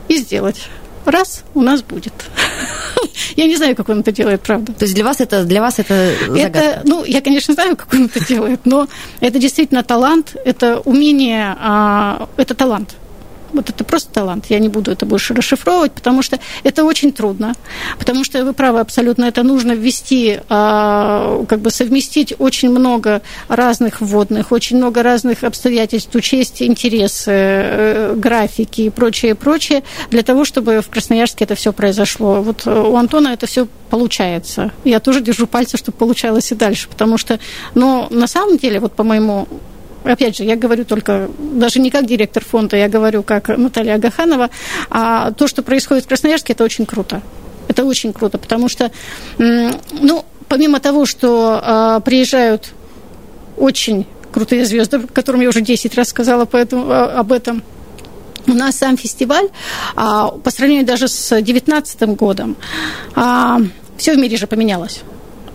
и 0.08 0.16
сделать 0.16 0.68
раз 1.04 1.44
у 1.54 1.62
нас 1.62 1.82
будет. 1.82 2.12
Я 3.36 3.46
не 3.46 3.56
знаю, 3.56 3.74
как 3.74 3.88
он 3.88 4.00
это 4.00 4.12
делает, 4.12 4.42
правда. 4.42 4.72
То 4.72 4.84
есть 4.84 4.94
для 4.94 5.04
вас 5.04 5.20
это 5.20 5.44
для 5.44 5.60
вас 5.60 5.78
это 5.78 6.12
загадка? 6.26 6.58
Это, 6.58 6.82
ну, 6.84 7.04
я, 7.04 7.20
конечно, 7.20 7.54
знаю, 7.54 7.76
как 7.76 7.92
он 7.92 8.04
это 8.06 8.24
делает, 8.24 8.60
но 8.64 8.88
это 9.20 9.38
действительно 9.38 9.82
талант, 9.82 10.36
это 10.44 10.80
умение, 10.80 11.56
а, 11.58 12.28
это 12.36 12.54
талант. 12.54 12.94
Вот 13.52 13.70
это 13.70 13.84
просто 13.84 14.12
талант. 14.12 14.46
Я 14.48 14.58
не 14.58 14.68
буду 14.68 14.90
это 14.90 15.06
больше 15.06 15.34
расшифровывать, 15.34 15.92
потому 15.92 16.22
что 16.22 16.38
это 16.62 16.84
очень 16.84 17.12
трудно. 17.12 17.54
Потому 17.98 18.24
что 18.24 18.44
вы 18.44 18.52
правы 18.52 18.80
абсолютно, 18.80 19.24
это 19.24 19.42
нужно 19.42 19.72
ввести, 19.72 20.40
а, 20.48 21.44
как 21.48 21.60
бы 21.60 21.70
совместить 21.70 22.34
очень 22.38 22.70
много 22.70 23.22
разных 23.48 24.00
вводных, 24.00 24.52
очень 24.52 24.76
много 24.76 25.02
разных 25.02 25.44
обстоятельств, 25.44 26.14
учесть 26.14 26.62
интересы, 26.62 27.30
э, 27.30 28.14
графики 28.16 28.82
и 28.82 28.90
прочее, 28.90 29.34
прочее, 29.34 29.82
для 30.10 30.22
того, 30.22 30.44
чтобы 30.44 30.80
в 30.80 30.88
Красноярске 30.88 31.44
это 31.44 31.54
все 31.54 31.72
произошло. 31.72 32.42
Вот 32.42 32.66
у 32.66 32.96
Антона 32.96 33.28
это 33.28 33.46
все 33.46 33.66
получается. 33.90 34.70
Я 34.84 35.00
тоже 35.00 35.20
держу 35.20 35.46
пальцы, 35.46 35.76
чтобы 35.76 35.98
получалось 35.98 36.50
и 36.52 36.54
дальше, 36.54 36.88
потому 36.88 37.18
что, 37.18 37.38
но 37.74 38.08
на 38.10 38.26
самом 38.26 38.56
деле, 38.58 38.80
вот 38.80 38.92
по 38.92 39.04
моему 39.04 39.48
опять 40.04 40.36
же, 40.36 40.44
я 40.44 40.56
говорю 40.56 40.84
только, 40.84 41.28
даже 41.38 41.80
не 41.80 41.90
как 41.90 42.06
директор 42.06 42.44
фонда, 42.44 42.76
я 42.76 42.88
говорю 42.88 43.22
как 43.22 43.48
Наталья 43.48 43.94
Агаханова, 43.94 44.50
а 44.90 45.32
то, 45.32 45.46
что 45.46 45.62
происходит 45.62 46.04
в 46.04 46.08
Красноярске, 46.08 46.52
это 46.52 46.64
очень 46.64 46.86
круто. 46.86 47.22
Это 47.68 47.84
очень 47.84 48.12
круто, 48.12 48.38
потому 48.38 48.68
что, 48.68 48.90
ну, 49.38 50.24
помимо 50.48 50.80
того, 50.80 51.06
что 51.06 51.60
а, 51.62 52.00
приезжают 52.00 52.72
очень 53.56 54.06
крутые 54.32 54.66
звезды, 54.66 55.00
которым 55.00 55.40
я 55.40 55.48
уже 55.48 55.62
10 55.62 55.94
раз 55.94 56.08
сказала 56.08 56.44
поэтому, 56.44 56.90
а, 56.90 57.20
об 57.20 57.32
этом, 57.32 57.62
у 58.46 58.52
нас 58.52 58.76
сам 58.76 58.98
фестиваль, 58.98 59.48
а, 59.96 60.28
по 60.28 60.50
сравнению 60.50 60.84
даже 60.84 61.08
с 61.08 61.28
2019 61.30 62.16
годом, 62.16 62.56
все 63.96 64.14
в 64.14 64.18
мире 64.18 64.36
же 64.36 64.46
поменялось 64.46 65.02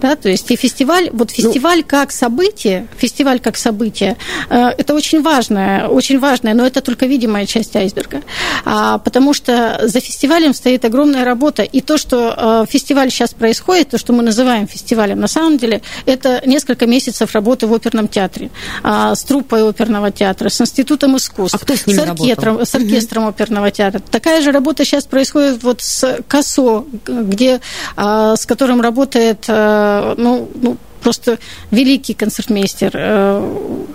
Да, 0.02 0.16
то 0.16 0.30
есть 0.30 0.52
и 0.52 0.56
фестиваль, 0.56 1.10
вот 1.12 1.30
ну, 1.30 1.44
фестиваль 1.44 1.80
ну, 1.80 1.86
как 1.88 2.12
событие, 2.12 2.88
фестиваль 2.98 3.40
как 3.40 3.58
событие, 3.58 4.18
э, 4.50 4.70
это 4.78 4.94
очень 4.94 5.22
важное, 5.22 5.88
очень 5.88 6.20
важное, 6.20 6.54
но 6.54 6.66
это 6.66 6.82
только 6.82 7.06
видимая 7.06 7.46
часть 7.46 7.76
айсберга. 7.76 8.22
А, 8.66 8.98
потому 9.00 9.34
что 9.34 9.80
за 9.84 10.00
фестивалем 10.00 10.54
стоит 10.54 10.86
огромная 10.86 11.26
работа. 11.26 11.64
И 11.64 11.82
то, 11.82 11.98
что 11.98 12.34
э, 12.38 12.66
фестиваль 12.70 13.10
сейчас 13.10 13.34
происходит, 13.34 13.90
то, 13.90 13.98
что 13.98 14.14
мы 14.14 14.24
называем 14.24 14.68
фестивалем, 14.68 15.20
на 15.20 15.28
самом 15.28 15.58
деле, 15.58 15.82
это 16.06 16.42
несколько 16.46 16.86
месяцев 16.86 17.34
работы 17.34 17.68
в 17.68 17.74
оперном 17.74 18.08
театре, 18.08 18.50
а, 18.84 19.16
с 19.16 19.24
труппой 19.24 19.68
оперного 19.68 20.12
театра, 20.12 20.50
с 20.50 20.62
институтом 20.62 21.18
искусств, 21.18 21.56
а 21.56 21.60
кто 21.60 21.76
с, 21.76 21.82
с 21.82 22.00
оркестром, 22.00 22.66
с 22.66 22.76
оркестром 22.76 23.24
угу. 23.24 23.30
оперного 23.30 23.72
театра. 23.72 24.02
Такая 24.12 24.42
же 24.42 24.52
работа 24.52 24.86
сейчас 24.86 25.06
происходит 25.06 25.64
вот 25.64 25.82
с 25.82 26.20
КОСО, 26.28 26.86
где, 27.06 27.62
а, 27.96 28.36
с 28.36 28.46
которым 28.46 28.82
работает 28.82 29.46
э, 29.48 29.87
ну, 30.18 30.50
ну, 30.56 30.78
просто 31.02 31.40
великий 31.72 32.14
концертмейстер 32.14 32.92
э, 32.94 33.86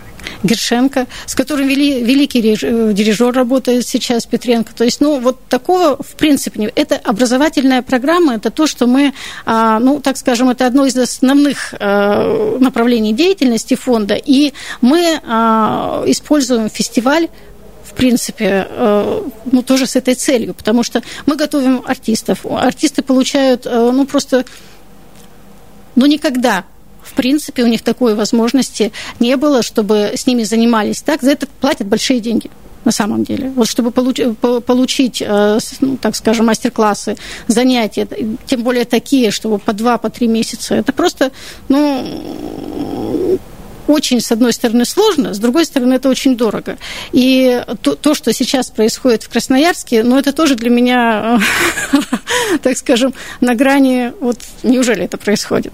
Гершенко, 0.43 1.07
с 1.27 1.35
которым 1.35 1.69
вели, 1.69 2.03
великий 2.03 2.41
э, 2.41 2.93
дирижер 2.93 3.33
работает 3.33 3.87
сейчас, 3.87 4.27
Петренко. 4.27 4.73
То 4.75 4.85
есть, 4.85 5.01
ну, 5.01 5.21
вот 5.21 5.39
такого, 5.49 5.97
в 6.03 6.15
принципе, 6.15 6.73
это 6.75 6.97
образовательная 6.97 7.83
программа, 7.83 8.35
это 8.35 8.51
то, 8.51 8.67
что 8.67 8.87
мы, 8.87 9.13
а, 9.45 9.79
ну, 9.79 10.01
так 10.01 10.17
скажем, 10.17 10.49
это 10.51 10.67
одно 10.67 10.87
из 10.87 10.97
основных 10.97 11.73
направлений 11.73 13.13
деятельности 13.13 13.75
фонда, 13.75 14.15
и 14.15 14.53
мы 14.81 15.21
а, 15.25 16.05
используем 16.07 16.71
фестиваль 16.71 17.29
в 17.93 17.95
принципе, 17.95 18.67
э, 18.69 19.23
ну, 19.53 19.63
тоже 19.63 19.87
с 19.87 19.97
этой 19.97 20.15
целью, 20.15 20.55
потому 20.55 20.83
что 20.83 21.03
мы 21.27 21.37
готовим 21.37 21.83
артистов. 21.87 22.47
Артисты 22.47 23.03
получают, 23.03 23.67
э, 23.67 23.91
ну, 23.93 24.07
просто, 24.07 24.45
ну, 25.95 26.07
никогда 26.07 26.65
в 27.03 27.15
принципе, 27.15 27.65
у 27.65 27.67
них 27.67 27.83
такой 27.83 28.15
возможности 28.15 28.93
не 29.21 29.37
было, 29.37 29.63
чтобы 29.63 30.13
с 30.15 30.27
ними 30.27 30.45
занимались 30.45 31.03
так. 31.03 31.21
За 31.21 31.33
это 31.33 31.47
платят 31.61 31.87
большие 31.87 32.21
деньги 32.21 32.51
на 32.85 32.93
самом 32.93 33.23
деле. 33.25 33.51
Вот 33.55 33.69
чтобы 33.69 33.91
получ- 33.91 34.35
получить, 34.61 35.23
э, 35.25 35.59
ну, 35.81 35.97
так 35.97 36.17
скажем, 36.17 36.47
мастер-классы, 36.47 37.17
занятия, 37.47 38.09
тем 38.47 38.63
более 38.63 38.85
такие, 38.85 39.31
чтобы 39.31 39.59
по 39.59 39.73
два, 39.73 39.99
по 39.99 40.11
три 40.11 40.27
месяца, 40.27 40.75
это 40.75 40.93
просто, 40.93 41.31
ну, 41.69 43.39
очень, 43.89 44.21
с 44.21 44.31
одной 44.33 44.53
стороны, 44.53 44.85
сложно, 44.85 45.35
с 45.35 45.39
другой 45.39 45.65
стороны, 45.65 45.95
это 45.95 46.09
очень 46.09 46.37
дорого. 46.37 46.79
И 47.13 47.65
то, 47.83 47.95
то 47.95 48.15
что 48.15 48.33
сейчас 48.33 48.71
происходит 48.71 49.23
в 49.23 49.29
Красноярске, 49.29 50.03
ну, 50.03 50.19
это 50.19 50.33
тоже 50.33 50.55
для 50.55 50.71
меня, 50.71 51.41
так 52.63 52.77
скажем, 52.77 53.15
на 53.41 53.55
грани, 53.55 54.13
вот 54.21 54.39
неужели 54.63 55.05
это 55.05 55.19
происходит? 55.19 55.73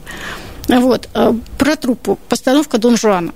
Вот. 0.69 1.09
Э, 1.15 1.33
про 1.59 1.77
труппу. 1.77 2.19
Постановка 2.29 2.79
Дон 2.79 2.97
Жуана 2.97 3.33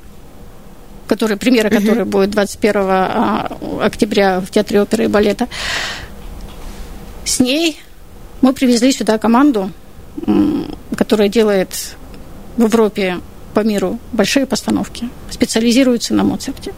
который, 1.08 1.36
премьера 1.36 1.68
uh-huh. 1.68 1.80
которой 1.80 2.04
будет 2.06 2.30
21 2.30 2.80
а, 2.80 3.58
октября 3.82 4.40
в 4.40 4.50
Театре 4.50 4.80
оперы 4.80 5.04
и 5.04 5.08
балета. 5.08 5.46
С 7.26 7.38
ней 7.38 7.78
мы 8.40 8.54
привезли 8.54 8.92
сюда 8.92 9.18
команду, 9.18 9.70
которая 10.96 11.28
делает 11.28 11.96
в 12.56 12.62
Европе 12.62 13.20
по 13.52 13.60
миру 13.60 13.98
большие 14.12 14.46
постановки, 14.46 15.08
специализируются 15.30 16.14
на 16.14 16.24
Моцарте. 16.24 16.72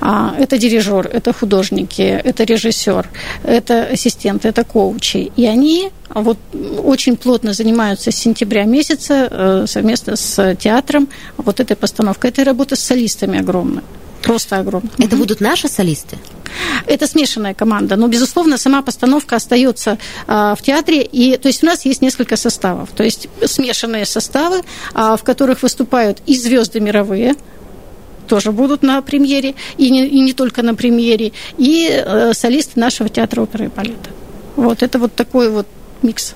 А, 0.00 0.34
это 0.38 0.58
дирижер, 0.58 1.06
это 1.06 1.32
художники, 1.32 2.02
это 2.02 2.44
режиссер, 2.44 3.08
это 3.44 3.84
ассистенты, 3.84 4.48
это 4.48 4.64
коучи. 4.64 5.32
И 5.36 5.46
они 5.46 5.90
вот 6.08 6.38
очень 6.84 7.16
плотно 7.16 7.52
занимаются 7.52 8.10
с 8.10 8.16
сентября 8.16 8.64
месяца 8.64 9.28
э, 9.30 9.64
совместно 9.66 10.16
с 10.16 10.54
театром 10.56 11.08
вот 11.36 11.60
этой 11.60 11.76
постановкой. 11.76 12.30
Это 12.30 12.44
работа 12.44 12.76
с 12.76 12.80
солистами 12.80 13.38
огромная. 13.40 13.82
Просто 14.26 14.58
огромная. 14.58 14.90
Это 14.98 15.14
угу. 15.14 15.22
будут 15.22 15.40
наши 15.40 15.68
солисты? 15.68 16.18
Это 16.86 17.06
смешанная 17.06 17.54
команда, 17.54 17.96
но, 17.96 18.08
безусловно, 18.08 18.58
сама 18.58 18.82
постановка 18.82 19.36
остается 19.36 19.98
а, 20.26 20.54
в 20.56 20.62
театре. 20.62 21.02
И, 21.02 21.36
то 21.36 21.48
есть 21.48 21.62
у 21.62 21.66
нас 21.66 21.84
есть 21.84 22.02
несколько 22.02 22.36
составов. 22.36 22.90
То 22.90 23.04
есть 23.04 23.28
смешанные 23.44 24.04
составы, 24.04 24.62
а, 24.94 25.16
в 25.16 25.22
которых 25.22 25.62
выступают 25.62 26.22
и 26.26 26.36
звезды 26.36 26.80
мировые, 26.80 27.36
тоже 28.26 28.50
будут 28.50 28.82
на 28.82 29.00
премьере, 29.02 29.54
и 29.78 29.90
не, 29.90 30.06
и 30.06 30.20
не 30.20 30.32
только 30.32 30.62
на 30.62 30.74
премьере, 30.74 31.30
и 31.56 31.88
э, 31.88 32.32
солисты 32.34 32.80
нашего 32.80 33.08
театра 33.08 33.40
оперы 33.42 33.66
и 33.66 33.68
балета. 33.68 34.10
Вот 34.56 34.82
это 34.82 34.98
вот 34.98 35.14
такой 35.14 35.48
вот 35.48 35.68
микс. 36.02 36.34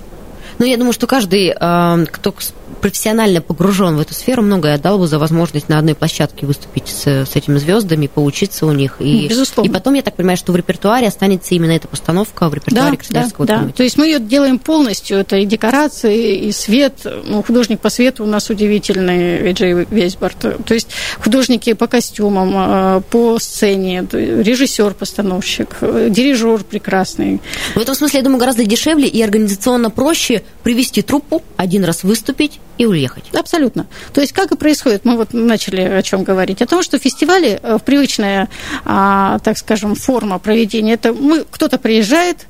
Ну, 0.57 0.65
я 0.65 0.77
думаю, 0.77 0.93
что 0.93 1.05
каждый, 1.05 1.49
э, 1.49 2.05
кто 2.09 2.33
профессионально 2.79 3.41
погружен 3.41 3.97
в 3.97 3.99
эту 3.99 4.13
сферу, 4.13 4.41
многое 4.41 4.75
отдал 4.75 4.97
бы 4.97 5.07
за 5.07 5.19
возможность 5.19 5.69
на 5.69 5.77
одной 5.77 5.95
площадке 5.95 6.45
выступить 6.45 6.87
с, 6.87 7.05
с 7.05 7.35
этими 7.35 7.57
звездами, 7.57 8.07
поучиться 8.07 8.65
у 8.65 8.71
них. 8.71 8.97
И, 8.99 9.27
Безусловно. 9.27 9.69
И 9.69 9.73
потом, 9.73 9.93
я 9.95 10.01
так 10.01 10.15
понимаю, 10.15 10.37
что 10.37 10.51
в 10.51 10.55
репертуаре 10.55 11.07
останется 11.07 11.53
именно 11.53 11.71
эта 11.71 11.87
постановка 11.87 12.49
в 12.49 12.53
репертуаре 12.53 12.91
да, 12.91 12.97
Красноярского 12.97 13.45
да, 13.45 13.57
да. 13.57 13.71
То 13.71 13.83
есть 13.83 13.97
мы 13.97 14.05
ее 14.05 14.19
делаем 14.19 14.59
полностью. 14.59 15.17
Это 15.17 15.37
и 15.37 15.45
декорации, 15.45 16.47
и 16.47 16.51
свет. 16.51 17.05
Ну, 17.25 17.43
художник 17.43 17.79
по 17.79 17.89
свету 17.89 18.23
у 18.23 18.27
нас 18.27 18.49
удивительный, 18.49 19.37
Виджей 19.41 19.85
Вейсборд. 19.89 20.37
То 20.65 20.73
есть 20.73 20.87
художники 21.19 21.73
по 21.73 21.87
костюмам, 21.87 22.53
э, 22.55 23.01
по 23.09 23.37
сцене, 23.39 24.07
режиссер, 24.11 24.93
постановщик, 24.93 25.77
дирижер 25.81 26.63
прекрасный. 26.63 27.41
В 27.75 27.79
этом 27.79 27.95
смысле, 27.95 28.19
я 28.19 28.23
думаю, 28.23 28.39
гораздо 28.39 28.63
дешевле 28.65 29.07
и 29.07 29.21
организационно 29.21 29.89
проще 29.89 30.43
привести 30.63 31.01
труппу, 31.01 31.43
один 31.57 31.83
раз 31.83 32.03
выступить 32.03 32.60
и 32.77 32.85
уехать. 32.85 33.25
Абсолютно. 33.33 33.85
То 34.13 34.21
есть 34.21 34.33
как 34.33 34.51
и 34.51 34.55
происходит, 34.55 35.05
мы 35.05 35.15
вот 35.15 35.33
начали 35.33 35.81
о 35.81 36.01
чем 36.01 36.23
говорить, 36.23 36.61
о 36.61 36.65
том, 36.65 36.81
что 36.81 36.97
фестивали, 36.97 37.59
э, 37.61 37.77
в 37.77 37.83
привычная, 37.83 38.49
а, 38.85 39.39
так 39.39 39.57
скажем, 39.57 39.93
форма 39.93 40.39
проведения, 40.39 40.93
это 40.93 41.13
мы, 41.13 41.45
кто-то 41.49 41.77
приезжает, 41.77 42.47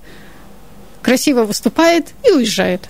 красиво 1.01 1.44
выступает 1.44 2.13
и 2.25 2.32
уезжает. 2.32 2.88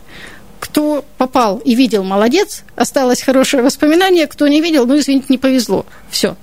Кто 0.60 1.04
попал 1.18 1.58
и 1.58 1.74
видел, 1.74 2.04
молодец, 2.04 2.64
осталось 2.76 3.24
хорошее 3.24 3.64
воспоминание, 3.64 4.28
кто 4.28 4.48
не 4.48 4.62
видел, 4.62 4.86
ну, 4.86 5.00
извините, 5.00 5.26
не 5.30 5.40
повезло. 5.40 5.86
Все. 6.12 6.36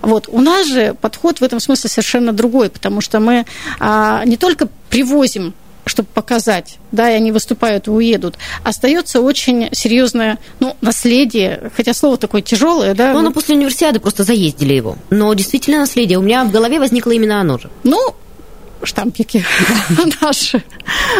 Вот. 0.00 0.26
У 0.28 0.40
нас 0.40 0.66
же 0.66 0.94
подход 0.94 1.40
в 1.40 1.44
этом 1.44 1.60
смысле 1.60 1.90
совершенно 1.90 2.32
другой, 2.32 2.70
потому 2.70 3.00
что 3.00 3.20
мы 3.20 3.44
а, 3.78 4.24
не 4.24 4.36
только 4.36 4.68
привозим 4.88 5.54
чтобы 5.86 6.08
показать, 6.12 6.78
да, 6.92 7.10
и 7.10 7.14
они 7.14 7.32
выступают 7.32 7.86
и 7.86 7.90
уедут, 7.90 8.36
остается 8.64 9.20
очень 9.20 9.68
серьезное, 9.72 10.38
ну, 10.60 10.76
наследие, 10.80 11.70
хотя 11.76 11.94
слово 11.94 12.16
такое 12.16 12.42
тяжелое, 12.42 12.94
да. 12.94 13.12
Ну, 13.12 13.20
оно 13.20 13.32
после 13.32 13.56
универсиады 13.56 14.00
просто 14.00 14.24
заездили 14.24 14.74
его. 14.74 14.96
Но 15.10 15.32
действительно 15.34 15.78
наследие. 15.78 16.18
У 16.18 16.22
меня 16.22 16.44
в 16.44 16.50
голове 16.50 16.78
возникло 16.78 17.10
именно 17.12 17.40
оно 17.40 17.58
же. 17.58 17.70
Ну, 17.84 18.14
штампики 18.82 19.44
наши. 20.20 20.62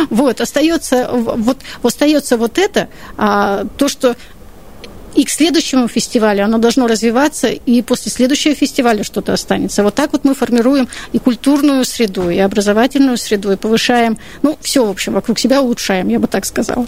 Вот, 0.08 0.40
остается 0.40 1.10
вот, 1.12 1.58
остается 1.82 2.36
вот 2.36 2.58
это, 2.58 2.88
а, 3.16 3.64
то, 3.76 3.88
что 3.88 4.16
и 5.14 5.24
к 5.24 5.30
следующему 5.30 5.88
фестивалю 5.88 6.44
оно 6.44 6.58
должно 6.58 6.86
развиваться, 6.86 7.48
и 7.48 7.82
после 7.82 8.10
следующего 8.10 8.54
фестиваля 8.54 9.04
что-то 9.04 9.32
останется. 9.32 9.82
Вот 9.82 9.94
так 9.94 10.12
вот 10.12 10.24
мы 10.24 10.34
формируем 10.34 10.88
и 11.12 11.18
культурную 11.18 11.84
среду, 11.84 12.30
и 12.30 12.38
образовательную 12.38 13.16
среду, 13.16 13.52
и 13.52 13.56
повышаем, 13.56 14.18
ну, 14.42 14.56
все, 14.60 14.84
в 14.84 14.90
общем, 14.90 15.14
вокруг 15.14 15.38
себя 15.38 15.62
улучшаем, 15.62 16.08
я 16.08 16.18
бы 16.18 16.26
так 16.26 16.44
сказала. 16.44 16.86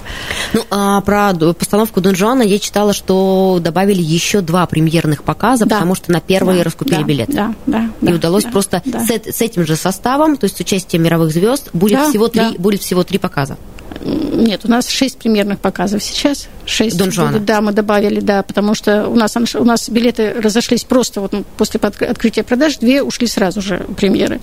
Ну, 0.53 0.65
а 0.71 1.01
про 1.01 1.33
постановку 1.55 2.01
Дон 2.01 2.15
Жуана 2.15 2.43
я 2.43 2.59
читала, 2.59 2.93
что 2.93 3.59
добавили 3.61 4.01
еще 4.01 4.41
два 4.41 4.67
премьерных 4.67 5.25
показа, 5.25 5.67
да. 5.67 5.77
потому 5.77 5.95
что 5.95 6.13
на 6.13 6.21
первые 6.21 6.59
да, 6.59 6.65
раскупили 6.65 7.01
да, 7.01 7.03
билеты. 7.03 7.33
Да, 7.33 7.55
да, 7.67 7.91
и 8.01 8.07
да, 8.07 8.13
удалось 8.13 8.45
да, 8.45 8.51
просто 8.51 8.83
да. 8.85 9.01
С, 9.01 9.11
с 9.11 9.41
этим 9.41 9.67
же 9.67 9.77
составом, 9.77 10.37
то 10.37 10.45
есть 10.45 10.57
с 10.57 10.61
участием 10.61 11.03
мировых 11.03 11.33
звезд, 11.33 11.71
будет, 11.73 11.99
да, 11.99 12.09
всего, 12.11 12.29
три, 12.29 12.41
да. 12.41 12.53
будет 12.59 12.83
всего 12.83 13.03
три 13.05 13.19
показа. 13.19 13.57
Нет, 14.05 14.63
у 14.65 14.69
нас 14.69 14.89
шесть 14.89 15.19
премьерных 15.19 15.61
показов 15.61 16.03
сейчас. 16.03 16.49
Шесть. 16.67 16.97
Дон 16.97 17.13
Жуана. 17.13 17.39
Да, 17.39 17.61
мы 17.61 17.73
добавили, 17.73 18.21
да, 18.21 18.43
потому 18.43 18.75
что 18.75 19.09
у 19.09 19.15
нас, 19.15 19.37
у 19.37 19.65
нас 19.65 19.89
билеты 19.89 20.33
разошлись 20.33 20.85
просто 20.85 21.21
вот 21.21 21.33
после 21.57 21.81
открытия 21.81 22.43
продаж, 22.43 22.79
две 22.79 23.03
ушли 23.03 23.27
сразу 23.27 23.61
же 23.61 23.87
премьеры. 23.97 24.41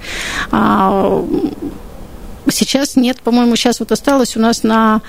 А, 0.51 1.25
сейчас 2.49 2.95
нет, 2.95 3.19
по-моему, 3.21 3.55
сейчас 3.55 3.79
вот 3.79 3.91
осталось 3.91 4.37
у 4.37 4.39
нас 4.39 4.63
на 4.63 5.01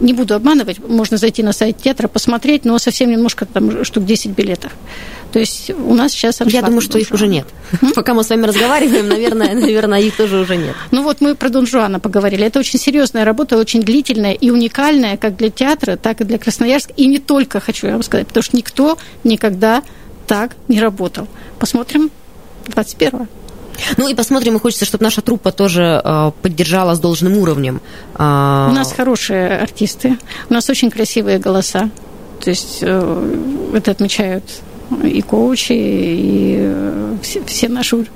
не 0.00 0.12
буду 0.12 0.34
обманывать, 0.34 0.78
можно 0.86 1.16
зайти 1.16 1.42
на 1.42 1.52
сайт 1.52 1.78
театра, 1.80 2.08
посмотреть, 2.08 2.64
но 2.64 2.78
совсем 2.78 3.10
немножко, 3.10 3.46
там 3.46 3.84
штук 3.84 4.04
10 4.04 4.32
билетов. 4.32 4.72
То 5.32 5.38
есть 5.38 5.70
у 5.70 5.94
нас 5.94 6.12
сейчас 6.12 6.40
Я 6.46 6.62
думаю, 6.62 6.82
что 6.82 6.98
их 6.98 7.10
уже 7.10 7.26
нет. 7.26 7.46
Пока 7.94 8.12
мы 8.12 8.22
с 8.22 8.28
вами 8.28 8.46
разговариваем, 8.46 9.08
наверное, 9.08 9.54
наверное, 9.54 10.00
их 10.00 10.16
тоже 10.16 10.38
уже 10.38 10.56
нет. 10.56 10.76
Ну 10.90 11.02
вот 11.02 11.20
мы 11.20 11.34
про 11.34 11.48
Дон 11.48 11.66
Жуана 11.66 12.00
поговорили. 12.00 12.44
Это 12.44 12.58
очень 12.58 12.78
серьезная 12.78 13.24
работа, 13.24 13.56
очень 13.56 13.82
длительная 13.82 14.32
и 14.32 14.50
уникальная 14.50 15.16
как 15.16 15.36
для 15.36 15.50
театра, 15.50 15.96
так 15.96 16.20
и 16.20 16.24
для 16.24 16.38
Красноярска. 16.38 16.92
И 16.96 17.06
не 17.06 17.18
только, 17.18 17.60
хочу 17.60 17.86
я 17.86 17.94
вам 17.94 18.02
сказать, 18.02 18.26
потому 18.26 18.42
что 18.42 18.56
никто 18.56 18.98
никогда 19.24 19.82
так 20.26 20.54
не 20.68 20.80
работал. 20.80 21.26
Посмотрим 21.58 22.10
21-го. 22.66 23.26
Ну 23.96 24.08
и 24.08 24.14
посмотрим, 24.14 24.56
и 24.56 24.60
хочется, 24.60 24.84
чтобы 24.84 25.04
наша 25.04 25.22
труппа 25.22 25.50
тоже 25.50 26.02
э, 26.04 26.32
поддержала 26.42 26.94
с 26.94 27.00
должным 27.00 27.38
уровнем. 27.38 27.80
Э... 28.18 28.68
У 28.70 28.74
нас 28.74 28.92
хорошие 28.92 29.58
артисты, 29.58 30.18
у 30.50 30.54
нас 30.54 30.68
очень 30.68 30.90
красивые 30.90 31.38
голоса. 31.38 31.88
То 32.44 32.50
есть 32.50 32.82
это 32.82 33.90
отмечают 33.92 34.44
и 35.02 35.22
коучи, 35.22 35.72
и 35.72 36.72
все, 37.22 37.44
все 37.44 37.68
наши 37.68 38.06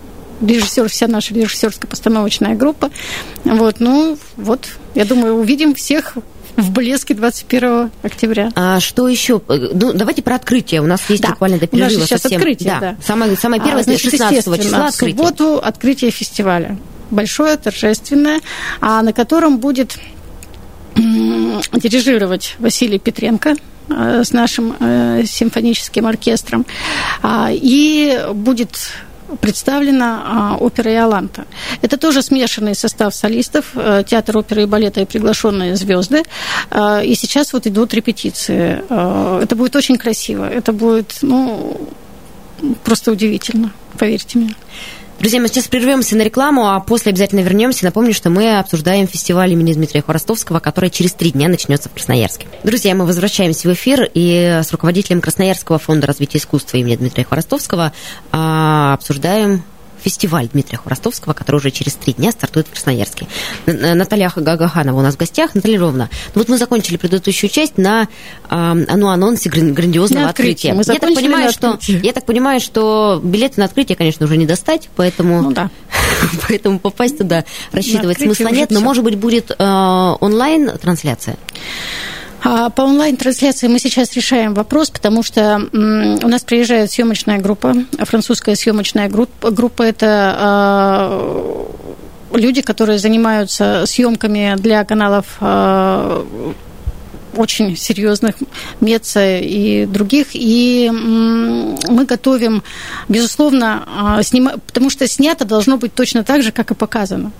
режиссер, 0.40 0.88
вся 0.88 1.08
наша 1.08 1.34
режиссерская 1.34 1.88
постановочная 1.88 2.54
группа. 2.54 2.90
Вот, 3.44 3.76
ну, 3.80 4.18
вот, 4.36 4.68
я 4.94 5.04
думаю, 5.04 5.34
увидим 5.34 5.74
всех 5.74 6.16
в 6.56 6.70
блеске 6.72 7.14
21 7.14 7.90
октября. 8.02 8.50
А 8.54 8.80
что 8.80 9.08
еще? 9.08 9.42
Ну, 9.48 9.92
давайте 9.92 10.22
про 10.22 10.36
открытие. 10.36 10.80
У 10.80 10.86
нас 10.86 11.08
есть 11.08 11.22
да. 11.22 11.30
буквально 11.30 11.58
до 11.58 11.66
перерыва 11.66 11.96
У 11.96 11.98
нас 11.98 12.08
сейчас 12.08 12.22
совсем. 12.22 12.38
открытие, 12.38 12.70
да. 12.70 12.80
да. 12.80 12.96
Самое, 13.04 13.36
самое 13.36 13.62
первое, 13.62 13.82
а, 13.82 13.84
значит, 13.84 14.10
16 14.10 14.62
числа 14.62 14.86
открытие. 14.86 15.14
В 15.14 15.18
субботу 15.18 15.58
открытие 15.58 16.10
фестиваля. 16.10 16.78
Большое, 17.10 17.56
торжественное, 17.56 18.40
а 18.80 19.02
на 19.02 19.12
котором 19.12 19.58
будет 19.58 19.98
дирижировать 20.94 22.56
Василий 22.58 22.98
Петренко, 22.98 23.50
э, 23.50 23.56
с 23.88 24.32
нашим 24.32 24.74
э, 24.80 25.24
симфоническим 25.26 26.06
оркестром. 26.06 26.66
А, 27.22 27.50
и 27.52 28.18
будет 28.34 28.70
представлена 29.40 30.22
а, 30.24 30.56
опера 30.56 30.92
«Иоланта». 30.92 31.46
Это 31.82 31.96
тоже 31.96 32.22
смешанный 32.22 32.74
состав 32.74 33.14
солистов, 33.14 33.64
э, 33.74 34.04
театр 34.06 34.36
оперы 34.38 34.62
и 34.62 34.66
балета 34.66 35.00
и 35.00 35.04
приглашенные 35.04 35.76
звезды. 35.76 36.22
А, 36.70 37.00
и 37.02 37.14
сейчас 37.14 37.52
вот 37.52 37.66
идут 37.66 37.94
репетиции. 37.94 38.82
Это 39.42 39.56
будет 39.56 39.76
очень 39.76 39.98
красиво. 39.98 40.48
Это 40.48 40.72
будет, 40.72 41.18
ну, 41.22 41.88
просто 42.84 43.12
удивительно, 43.12 43.72
поверьте 43.98 44.38
мне. 44.38 44.54
Друзья, 45.18 45.40
мы 45.40 45.48
сейчас 45.48 45.66
прервемся 45.66 46.14
на 46.14 46.22
рекламу, 46.22 46.68
а 46.68 46.78
после 46.80 47.10
обязательно 47.10 47.40
вернемся. 47.40 47.86
Напомню, 47.86 48.12
что 48.12 48.28
мы 48.28 48.58
обсуждаем 48.58 49.08
фестиваль 49.08 49.52
имени 49.52 49.72
Дмитрия 49.72 50.02
Хворостовского, 50.02 50.60
который 50.60 50.90
через 50.90 51.14
три 51.14 51.30
дня 51.30 51.48
начнется 51.48 51.88
в 51.88 51.92
Красноярске. 51.92 52.46
Друзья, 52.64 52.94
мы 52.94 53.06
возвращаемся 53.06 53.68
в 53.68 53.72
эфир 53.72 54.10
и 54.12 54.60
с 54.62 54.70
руководителем 54.72 55.22
Красноярского 55.22 55.78
фонда 55.78 56.06
развития 56.06 56.38
искусства 56.38 56.76
имени 56.76 56.96
Дмитрия 56.96 57.24
Хворостовского 57.24 57.92
а, 58.30 58.92
обсуждаем 58.92 59.64
фестиваль 60.06 60.48
Дмитрия 60.52 60.78
Хворостовского, 60.78 61.32
который 61.32 61.56
уже 61.56 61.72
через 61.72 61.94
три 61.94 62.12
дня 62.12 62.30
стартует 62.30 62.68
в 62.68 62.70
Красноярске. 62.70 63.26
Наталья 63.66 64.32
Гагаханова 64.36 65.00
у 65.00 65.02
нас 65.02 65.16
в 65.16 65.18
гостях. 65.18 65.56
Наталья 65.56 65.80
Ровна, 65.80 66.08
ну 66.32 66.42
вот 66.42 66.48
мы 66.48 66.58
закончили 66.58 66.96
предыдущую 66.96 67.50
часть 67.50 67.76
на 67.76 68.06
ну, 68.48 69.08
анонсе 69.08 69.50
грандиозного 69.50 70.22
на 70.22 70.30
открытия. 70.30 70.74
Мы 70.74 70.84
я, 70.86 71.00
так 71.00 71.12
понимаю, 71.12 71.50
что, 71.50 71.76
я 71.88 72.12
так 72.12 72.24
понимаю, 72.24 72.60
что 72.60 73.20
билеты 73.20 73.58
на 73.58 73.64
открытие, 73.64 73.96
конечно, 73.96 74.26
уже 74.26 74.36
не 74.36 74.46
достать, 74.46 74.88
поэтому, 74.94 75.42
ну, 75.42 75.50
да. 75.50 75.70
поэтому 76.48 76.78
попасть 76.78 77.18
туда 77.18 77.44
рассчитывать 77.72 78.20
смысла 78.20 78.48
нет, 78.48 78.70
но, 78.70 78.78
может 78.78 79.02
быть, 79.02 79.16
будет 79.16 79.50
э, 79.50 79.54
онлайн-трансляция? 79.58 81.36
А 82.48 82.70
по 82.70 82.82
онлайн-трансляции 82.82 83.66
мы 83.66 83.80
сейчас 83.80 84.12
решаем 84.12 84.54
вопрос, 84.54 84.90
потому 84.90 85.24
что 85.24 85.68
у 85.72 86.28
нас 86.28 86.44
приезжает 86.44 86.92
съемочная 86.92 87.38
группа, 87.38 87.74
французская 87.98 88.54
съемочная 88.54 89.08
группа. 89.08 89.50
Группа 89.50 89.82
это 89.82 90.36
а, 90.38 91.66
люди, 92.32 92.62
которые 92.62 93.00
занимаются 93.00 93.82
съемками 93.86 94.54
для 94.58 94.84
каналов 94.84 95.26
а, 95.40 96.24
очень 97.34 97.76
серьезных, 97.76 98.36
МЕЦа 98.80 99.38
и 99.38 99.84
других. 99.84 100.28
И 100.32 100.88
мы 100.92 102.04
готовим, 102.04 102.62
безусловно, 103.08 104.20
снима... 104.22 104.52
потому 104.68 104.88
что 104.88 105.08
снято 105.08 105.44
должно 105.44 105.78
быть 105.78 105.94
точно 105.94 106.22
так 106.22 106.44
же, 106.44 106.52
как 106.52 106.70
и 106.70 106.74
показано 106.74 107.32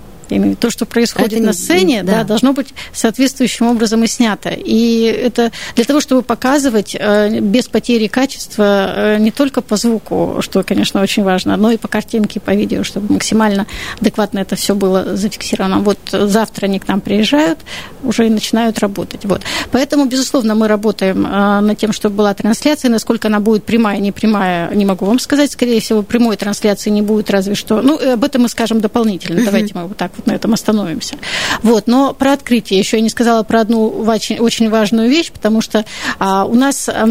то, 0.61 0.71
что 0.71 0.87
происходит 0.87 1.35
это 1.35 1.43
на 1.43 1.53
сцене, 1.53 2.03
да. 2.03 2.19
Да, 2.19 2.25
должно 2.25 2.53
быть 2.53 2.75
соответствующим 2.93 3.67
образом 3.67 4.03
и 4.05 4.07
снято. 4.07 4.51
И 4.51 5.03
это 5.03 5.53
для 5.75 5.85
того, 5.85 6.01
чтобы 6.01 6.23
показывать 6.23 6.97
э, 6.99 7.41
без 7.41 7.69
потери 7.69 8.07
качества 8.07 8.93
э, 8.97 9.19
не 9.19 9.31
только 9.31 9.61
по 9.61 9.77
звуку, 9.77 10.39
что, 10.41 10.63
конечно, 10.63 11.03
очень 11.03 11.23
важно, 11.23 11.57
но 11.57 11.71
и 11.71 11.77
по 11.77 11.89
картинке, 11.89 12.41
по 12.41 12.55
видео, 12.55 12.85
чтобы 12.85 13.15
максимально 13.15 13.67
адекватно 14.01 14.41
это 14.41 14.57
все 14.57 14.75
было 14.75 15.17
зафиксировано. 15.17 15.81
Вот 15.81 15.99
завтра 16.11 16.67
они 16.67 16.79
к 16.79 16.89
нам 16.89 17.01
приезжают, 17.01 17.59
уже 18.03 18.27
и 18.27 18.31
начинают 18.31 18.79
работать. 18.79 19.25
Вот. 19.25 19.43
Поэтому, 19.73 20.07
безусловно, 20.07 20.55
мы 20.55 20.69
работаем 20.69 21.27
э, 21.27 21.61
над 21.61 21.79
тем, 21.79 21.93
чтобы 21.93 22.17
была 22.17 22.35
трансляция. 22.35 22.91
Насколько 22.91 23.29
она 23.29 23.41
будет 23.41 23.65
прямая, 23.65 23.99
не 23.99 24.13
прямая, 24.13 24.75
не 24.75 24.85
могу 24.85 25.07
вам 25.07 25.19
сказать. 25.19 25.53
Скорее 25.53 25.81
всего, 25.81 26.03
прямой 26.03 26.37
трансляции 26.37 26.91
не 26.91 27.03
будет, 27.03 27.31
разве 27.31 27.55
что. 27.55 27.83
Ну, 27.83 27.99
об 28.13 28.25
этом 28.25 28.43
мы 28.43 28.49
скажем 28.49 28.81
дополнительно. 28.81 29.45
Давайте 29.45 29.75
мы 29.75 29.87
вот 29.87 29.97
так 29.97 30.16
на 30.25 30.33
этом 30.33 30.53
остановимся. 30.55 31.17
Вот, 31.63 31.87
но 31.87 32.15
про 32.15 32.33
открытие 32.33 32.79
еще 32.79 32.97
я 32.97 33.03
не 33.03 33.11
сказала 33.11 33.43
про 33.43 33.61
одну 33.61 33.89
очень, 33.89 34.39
очень 34.39 34.71
важную 34.71 35.09
вещь, 35.09 35.31
потому 35.33 35.61
что 35.61 35.85
а, 36.19 36.45
у 36.45 36.55
нас 36.55 36.89
а, 36.89 37.07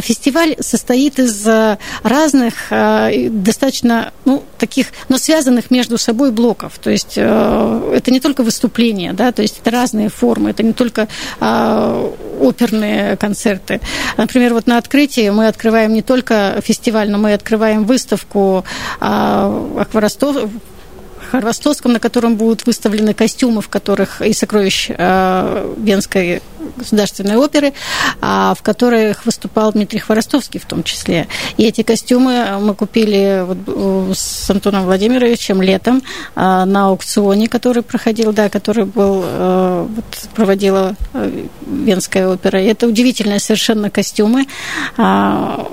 фестиваль 0.00 0.56
состоит 0.60 1.18
из 1.18 1.46
э, 1.46 1.78
разных 2.02 2.54
а, 2.70 3.10
достаточно 3.30 4.12
ну, 4.24 4.42
таких, 4.58 4.88
но 5.08 5.18
связанных 5.18 5.70
между 5.70 5.98
собой 5.98 6.32
блоков. 6.32 6.78
То 6.78 6.90
есть 6.90 7.14
а, 7.16 7.92
это 7.94 8.10
не 8.10 8.20
только 8.20 8.42
выступления, 8.42 9.12
да, 9.12 9.32
то 9.32 9.42
есть 9.42 9.58
это 9.60 9.70
разные 9.70 10.08
формы, 10.08 10.50
это 10.50 10.62
не 10.62 10.72
только 10.72 11.08
а, 11.40 12.12
оперные 12.40 13.16
концерты. 13.16 13.80
Например, 14.16 14.54
вот 14.54 14.66
на 14.66 14.78
открытии 14.78 15.28
мы 15.30 15.48
открываем 15.48 15.92
не 15.92 16.02
только 16.02 16.60
фестиваль, 16.62 17.10
но 17.10 17.18
мы 17.18 17.32
открываем 17.32 17.84
выставку 17.84 18.64
а, 19.00 19.80
акваростов 19.80 20.50
Ростовском, 21.32 21.92
на 21.92 22.00
котором 22.00 22.36
будут 22.36 22.66
выставлены 22.66 23.14
костюмы, 23.14 23.62
в 23.62 23.68
которых 23.68 24.22
и 24.22 24.32
сокровищ 24.32 24.90
э, 24.90 25.74
Венской 25.76 26.42
государственной 26.76 27.36
оперы, 27.36 27.72
а, 28.20 28.54
в 28.54 28.62
которых 28.62 29.24
выступал 29.24 29.72
Дмитрий 29.72 29.98
Хворостовский 29.98 30.60
в 30.60 30.66
том 30.66 30.82
числе. 30.82 31.28
И 31.56 31.64
эти 31.64 31.82
костюмы 31.82 32.58
мы 32.60 32.74
купили 32.74 33.44
вот 33.46 33.58
э, 33.66 34.12
с 34.14 34.50
Антоном 34.50 34.84
Владимировичем 34.84 35.62
летом 35.62 36.02
а, 36.34 36.64
на 36.64 36.88
аукционе, 36.88 37.48
который 37.48 37.82
проходил, 37.82 38.32
да, 38.32 38.48
который 38.48 38.84
был, 38.84 39.22
э, 39.24 39.86
вот, 39.88 40.04
проводила 40.34 40.96
Венская 41.66 42.28
опера. 42.28 42.60
И 42.60 42.66
это 42.66 42.86
удивительные 42.86 43.40
совершенно 43.40 43.90
костюмы 43.90 44.46
а, 44.96 45.66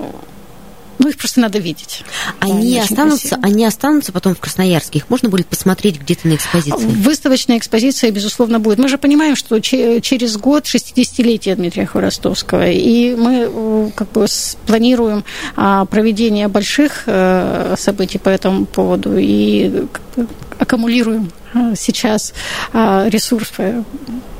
ну, 1.04 1.10
их 1.10 1.18
просто 1.18 1.40
надо 1.40 1.58
видеть. 1.58 2.02
Они, 2.40 2.76
да, 2.76 2.82
останутся, 2.82 3.38
они 3.42 3.66
останутся 3.66 4.10
потом 4.10 4.34
в 4.34 4.40
Красноярске? 4.40 5.00
Их 5.00 5.10
можно 5.10 5.28
будет 5.28 5.46
посмотреть 5.46 6.00
где-то 6.00 6.28
на 6.28 6.36
экспозиции? 6.36 6.86
Выставочная 6.86 7.58
экспозиция, 7.58 8.10
безусловно, 8.10 8.58
будет. 8.58 8.78
Мы 8.78 8.88
же 8.88 8.96
понимаем, 8.96 9.36
что 9.36 9.60
через 9.60 10.36
год 10.38 10.64
60-летие 10.64 11.56
Дмитрия 11.56 11.84
Хворостовского, 11.84 12.70
и 12.70 13.14
мы 13.14 13.48
э, 13.50 13.90
как 13.94 14.12
бы 14.12 14.26
планируем 14.66 15.24
а, 15.56 15.84
проведение 15.84 16.48
больших 16.48 17.02
э, 17.04 17.74
событий 17.78 18.18
по 18.18 18.30
этому 18.30 18.64
поводу 18.64 19.18
и 19.18 19.84
аккумулируем 20.64 21.30
а, 21.54 21.74
сейчас 21.76 22.34
а, 22.72 23.08
ресурсы 23.08 23.84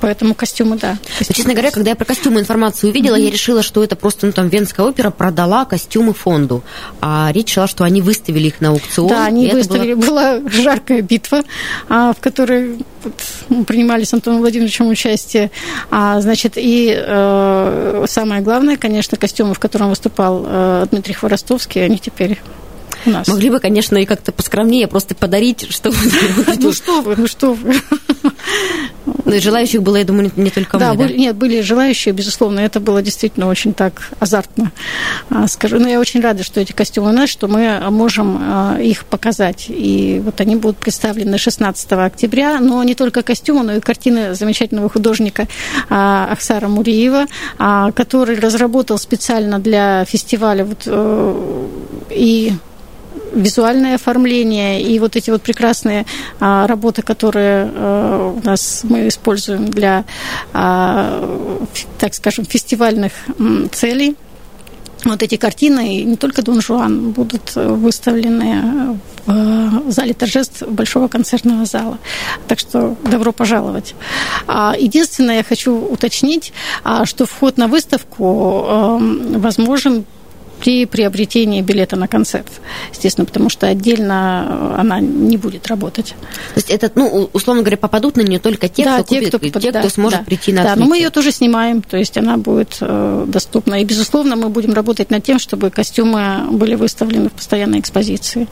Поэтому 0.05 0.35
костюмы, 0.35 0.77
да. 0.77 0.99
Костюмы. 1.19 1.27
Но, 1.29 1.35
честно 1.35 1.53
говоря, 1.55 1.71
когда 1.71 1.91
я 1.91 1.97
про 1.97 2.05
костюмы 2.05 2.41
информацию 2.41 2.91
увидела, 2.91 3.17
mm-hmm. 3.17 3.25
я 3.25 3.31
решила, 3.31 3.63
что 3.63 3.83
это 3.83 3.97
просто, 3.97 4.27
ну, 4.27 4.33
там, 4.33 4.49
Венская 4.51 4.85
опера 4.85 5.11
продала 5.11 5.65
костюмы 5.65 6.13
фонду. 6.13 6.63
А 7.01 7.31
речь 7.33 7.55
шла, 7.55 7.67
что 7.67 7.85
они 7.85 8.03
выставили 8.03 8.49
их 8.49 8.61
на 8.61 8.69
аукцион. 8.69 9.09
Да, 9.09 9.25
они 9.25 9.49
выставили. 9.49 9.95
Было... 9.95 10.41
Была 10.41 10.51
жаркая 10.51 11.01
битва, 11.01 11.43
а, 11.89 12.13
в 12.13 12.21
которой 12.21 12.85
принимали 13.67 14.05
с 14.05 14.13
Антоном 14.13 14.41
Владимировичем 14.41 14.89
участие. 14.89 15.51
Значит, 15.91 16.55
и 16.57 16.95
э, 16.95 18.05
самое 18.09 18.43
главное, 18.43 18.77
конечно, 18.77 19.17
костюмы, 19.17 19.55
в 19.55 19.59
котором 19.59 19.91
выступал 19.91 20.45
э, 20.47 20.87
Дмитрий 20.91 21.15
Хворостовский, 21.15 21.85
они 21.85 21.99
теперь 21.99 22.41
у 23.07 23.11
нас. 23.11 23.29
Могли 23.29 23.51
бы, 23.51 23.61
конечно, 23.61 23.97
и 23.97 24.05
как-то 24.05 24.33
поскромнее 24.33 24.88
просто 24.88 25.14
подарить, 25.14 25.67
чтобы... 25.71 25.97
Ну 26.57 26.73
что 26.73 27.03
вы, 27.03 27.14
ну 27.17 27.27
что 27.27 27.53
вы. 27.53 27.75
Ну 29.25 29.33
и 29.33 29.38
желающих 29.38 29.83
было, 29.83 29.97
я 29.97 30.05
думаю, 30.05 30.31
не 30.37 30.51
только 30.51 30.79
да, 30.79 30.93
мы, 30.93 30.99
были, 30.99 31.12
да? 31.12 31.19
Нет, 31.19 31.37
были 31.37 31.61
желающие, 31.61 32.14
безусловно. 32.14 32.61
Это 32.61 32.81
было 32.81 33.03
действительно 33.03 33.49
очень 33.49 33.75
так 33.75 34.11
азартно, 34.21 34.73
а, 35.31 35.47
скажу. 35.49 35.79
Но 35.79 35.88
я 35.88 36.01
очень 36.01 36.21
рада, 36.21 36.43
что 36.43 36.61
эти 36.61 36.73
костюмы 36.73 37.11
у 37.11 37.12
нас, 37.12 37.31
что 37.31 37.49
мы 37.49 37.81
можем 37.90 38.38
а, 38.40 38.79
их 38.81 39.05
показать. 39.05 39.67
И 39.69 40.21
вот 40.25 40.40
они 40.40 40.57
будут 40.57 40.77
представлены 40.79 41.38
16 41.38 41.93
октября. 41.93 42.61
Но 42.61 42.83
не 42.83 42.95
только 42.95 43.23
костюмы, 43.23 43.62
но 43.64 43.73
и 43.77 43.81
картины 43.81 44.35
замечательного 44.35 44.88
художника 44.90 45.49
а, 45.88 46.29
Ахсара 46.31 46.69
Муриева, 46.69 47.27
который 47.95 48.38
разработал 48.38 48.99
специально 48.99 49.59
для 49.59 50.05
фестиваля 50.05 50.64
вот, 50.64 50.83
э, 50.87 51.69
и 52.11 52.53
визуальное 53.35 53.97
оформление 53.97 54.83
и 54.83 54.99
вот 54.99 55.16
эти 55.16 55.31
вот 55.31 55.42
прекрасные 55.42 56.07
а, 56.40 56.66
работы, 56.66 57.03
которые 57.03 57.70
а, 57.75 58.35
у 58.37 58.47
нас 58.47 58.83
мы 58.85 59.09
используем 59.09 59.68
для, 59.68 60.05
а, 60.53 61.68
так 61.99 62.14
скажем, 62.14 62.44
фестивальных 62.44 63.12
целей. 63.73 64.16
Вот 65.05 65.23
эти 65.23 65.37
картины, 65.37 65.99
и 65.99 66.05
не 66.05 66.16
только 66.16 66.40
Дон 66.40 66.62
Жуан, 66.62 67.11
будут 67.11 67.55
выставлены 67.55 68.92
в 68.92 68.99
в 69.27 69.90
зале 69.90 70.14
торжеств 70.14 70.62
Большого 70.62 71.09
концертного 71.09 71.64
зала. 71.64 71.99
Так 72.49 72.59
что 72.59 72.97
добро 73.05 73.33
пожаловать. 73.33 73.94
А, 74.47 74.75
единственное, 74.79 75.38
я 75.38 75.44
хочу 75.44 75.75
уточнить, 75.75 76.53
а, 76.83 77.05
что 77.07 77.27
вход 77.27 77.57
на 77.57 77.68
выставку 77.68 78.99
возможен 79.38 80.05
при 80.61 80.87
приобретении 80.87 81.61
билета 81.62 81.97
на 81.97 82.09
концерт, 82.09 82.47
естественно, 82.93 83.25
потому 83.25 83.49
что 83.49 83.67
отдельно 83.67 84.77
она 84.79 85.01
не 85.01 85.37
будет 85.37 85.67
работать. 85.67 86.14
То 86.55 86.57
есть 86.57 86.71
это, 86.71 86.90
ну, 86.95 87.29
условно 87.33 87.62
говоря, 87.62 87.77
попадут 87.77 88.17
на 88.17 88.23
нее 88.23 88.38
только 88.38 88.69
те, 88.69 88.85
да, 88.85 89.03
кто 89.03 89.14
те, 89.14 89.17
купит, 89.17 89.29
кто, 89.29 89.38
попад... 89.38 89.62
те, 89.62 89.71
кто 89.71 89.83
да, 89.83 89.88
сможет 89.88 90.19
да, 90.21 90.25
прийти 90.25 90.53
на 90.53 90.62
Да, 90.62 90.69
открытие. 90.71 90.85
но 90.85 90.90
мы 90.90 90.99
ее 90.99 91.11
тоже 91.11 91.33
снимаем, 91.33 91.83
то 91.83 91.97
есть 91.97 92.17
она 92.17 92.37
будет 92.37 92.79
э, 92.81 93.25
доступна. 93.29 93.81
И, 93.81 93.85
безусловно, 93.85 94.37
мы 94.37 94.49
будем 94.49 94.73
работать 94.73 95.11
над 95.11 95.23
тем, 95.25 95.38
чтобы 95.38 95.71
костюмы 95.71 96.47
были 96.51 96.75
выставлены 96.75 97.29
в 97.29 97.33
постоянной 97.33 97.81
экспозиции. 97.81 98.49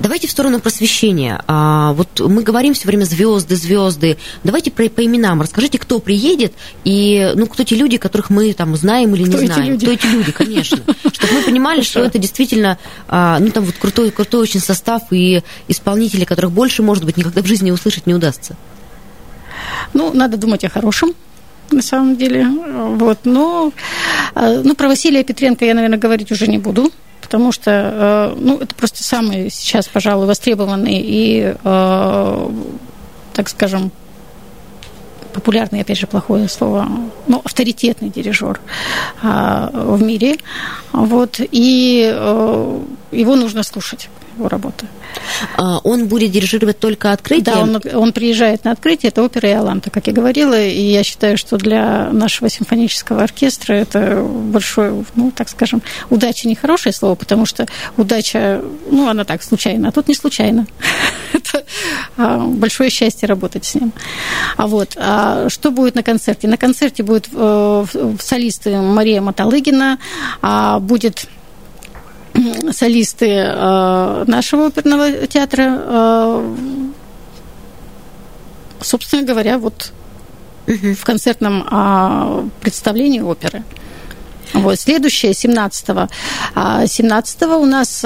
Давайте 0.00 0.28
в 0.28 0.30
сторону 0.30 0.60
просвещения. 0.60 1.42
А, 1.46 1.92
вот 1.92 2.20
мы 2.20 2.42
говорим 2.42 2.74
все 2.74 2.86
время 2.86 3.04
звезды, 3.04 3.56
звезды. 3.56 4.16
Давайте 4.42 4.70
про, 4.70 4.88
по 4.88 5.04
именам. 5.04 5.40
Расскажите, 5.40 5.78
кто 5.78 5.98
приедет 5.98 6.52
и 6.84 7.32
ну, 7.34 7.46
кто 7.46 7.64
те 7.64 7.76
люди, 7.76 7.96
которых 7.96 8.30
мы 8.30 8.52
там 8.52 8.76
знаем 8.76 9.14
или 9.14 9.24
кто 9.24 9.40
не 9.40 9.46
знаем. 9.46 9.72
Люди? 9.72 9.86
Кто 9.86 9.92
эти 9.94 10.06
люди, 10.06 10.32
конечно. 10.32 10.78
Чтобы 11.12 11.34
мы 11.34 11.42
понимали, 11.42 11.82
что 11.82 12.00
это 12.00 12.18
действительно 12.18 12.78
а, 13.08 13.38
ну, 13.38 13.50
там 13.50 13.64
вот 13.64 13.74
крутой, 13.76 14.10
крутой 14.10 14.42
очень 14.42 14.60
состав 14.60 15.02
и 15.10 15.42
исполнители, 15.68 16.24
которых 16.24 16.52
больше, 16.52 16.82
может 16.82 17.04
быть, 17.04 17.16
никогда 17.16 17.42
в 17.42 17.46
жизни 17.46 17.70
услышать 17.70 18.06
не 18.06 18.14
удастся. 18.14 18.56
Ну, 19.92 20.12
надо 20.12 20.36
думать 20.36 20.64
о 20.64 20.68
хорошем 20.68 21.14
на 21.70 21.82
самом 21.82 22.16
деле. 22.16 22.46
Вот. 22.46 23.20
Но 23.24 23.72
ну, 24.34 24.74
про 24.74 24.88
Василия 24.88 25.24
Петренко 25.24 25.64
я, 25.64 25.74
наверное, 25.74 25.98
говорить 25.98 26.30
уже 26.30 26.46
не 26.46 26.58
буду 26.58 26.92
потому 27.24 27.50
что 27.50 28.34
ну, 28.36 28.58
это 28.58 28.74
просто 28.74 29.02
самый 29.02 29.50
сейчас, 29.50 29.88
пожалуй, 29.88 30.26
востребованный 30.26 31.00
и, 31.02 31.54
так 31.62 33.48
скажем, 33.48 33.90
популярный, 35.32 35.80
опять 35.80 35.98
же, 35.98 36.06
плохое 36.06 36.48
слово, 36.48 36.86
ну, 37.26 37.40
авторитетный 37.42 38.08
дирижер 38.08 38.60
в 39.20 40.02
мире. 40.02 40.36
Вот, 40.92 41.40
и 41.40 42.14
его 43.10 43.34
нужно 43.34 43.64
слушать, 43.64 44.08
его 44.36 44.48
работы. 44.48 44.86
Он 45.58 46.06
будет 46.06 46.30
дирижировать 46.30 46.78
только 46.78 47.12
открытие? 47.12 47.54
Да, 47.54 47.60
он, 47.60 47.80
он 47.94 48.12
приезжает 48.12 48.64
на 48.64 48.72
открытие, 48.72 49.08
это 49.08 49.22
опера 49.22 49.48
Иоланта, 49.50 49.90
как 49.90 50.06
я 50.06 50.12
говорила, 50.12 50.60
и 50.60 50.80
я 50.80 51.02
считаю, 51.02 51.38
что 51.38 51.56
для 51.56 52.10
нашего 52.10 52.48
симфонического 52.48 53.22
оркестра 53.22 53.74
это 53.74 54.22
большое, 54.22 55.04
ну, 55.14 55.30
так 55.30 55.48
скажем, 55.48 55.82
удача 56.10 56.48
не 56.48 56.54
хорошее 56.54 56.92
слово, 56.92 57.14
потому 57.14 57.46
что 57.46 57.66
удача, 57.96 58.62
ну, 58.90 59.08
она 59.08 59.24
так, 59.24 59.42
случайно, 59.42 59.88
а 59.88 59.92
тут 59.92 60.08
не 60.08 60.14
случайно. 60.14 60.66
Это 61.32 61.64
большое 62.16 62.90
счастье 62.90 63.26
работать 63.28 63.64
с 63.64 63.74
ним. 63.74 63.92
А 64.56 64.66
вот, 64.66 64.96
а 64.96 65.48
что 65.48 65.70
будет 65.70 65.94
на 65.94 66.02
концерте? 66.02 66.46
На 66.46 66.56
концерте 66.56 67.02
будет 67.02 67.28
солисты 68.20 68.76
Мария 68.80 69.20
Маталыгина, 69.20 69.98
будет 70.80 71.26
солисты 72.72 73.26
э, 73.28 74.24
нашего 74.26 74.66
оперного 74.66 75.26
театра, 75.26 75.64
э, 75.68 76.54
собственно 78.80 79.22
говоря, 79.22 79.58
вот 79.58 79.92
в 80.66 81.04
концертном 81.04 81.66
э, 81.70 82.48
представлении 82.60 83.20
оперы. 83.20 83.62
Вот. 84.52 84.78
Следующее, 84.78 85.32
17-го. 85.32 86.08
17-го 86.54 87.56
у 87.56 87.66
нас 87.66 88.02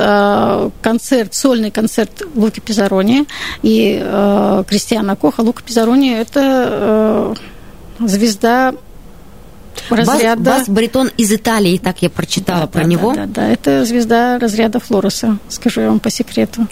концерт, 0.81 1.35
сольный 1.35 1.71
концерт 1.71 2.23
Луки 2.35 2.61
Пизарони 2.61 3.27
и 3.63 3.99
Кристиана 4.67 5.15
Коха. 5.15 5.43
Лука 5.43 5.63
Пизарони– 5.63 6.17
это 6.19 7.37
звезда 8.01 8.73
разряда... 9.91 10.41
Бас, 10.43 10.59
бас-баритон 10.61 11.11
из 11.17 11.33
Италии, 11.33 11.79
так 11.79 12.03
я 12.03 12.11
прочитала 12.11 12.63
да, 12.63 12.67
про 12.67 12.83
да, 12.83 12.87
него. 12.87 13.13
Да, 13.15 13.27
да, 13.27 13.33
да, 13.35 13.49
это 13.49 13.85
звезда 13.85 14.39
разряда 14.39 14.81
Флореса, 14.81 15.39
скажу 15.49 15.81
я 15.81 15.89
вам 15.89 16.01
по 16.01 16.11
секрету. 16.11 16.67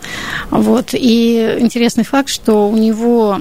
Вот. 0.51 0.91
И 0.93 1.57
интересный 1.59 2.05
факт, 2.05 2.29
что 2.29 2.69
у 2.69 2.77
него 2.77 3.39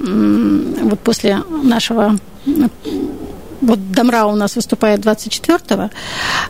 вот 0.83 0.99
после 0.99 1.41
нашего 1.63 2.17
вот 3.61 3.91
Домра 3.91 4.25
у 4.25 4.35
нас 4.35 4.55
выступает 4.55 4.99
24-го, 4.99 5.89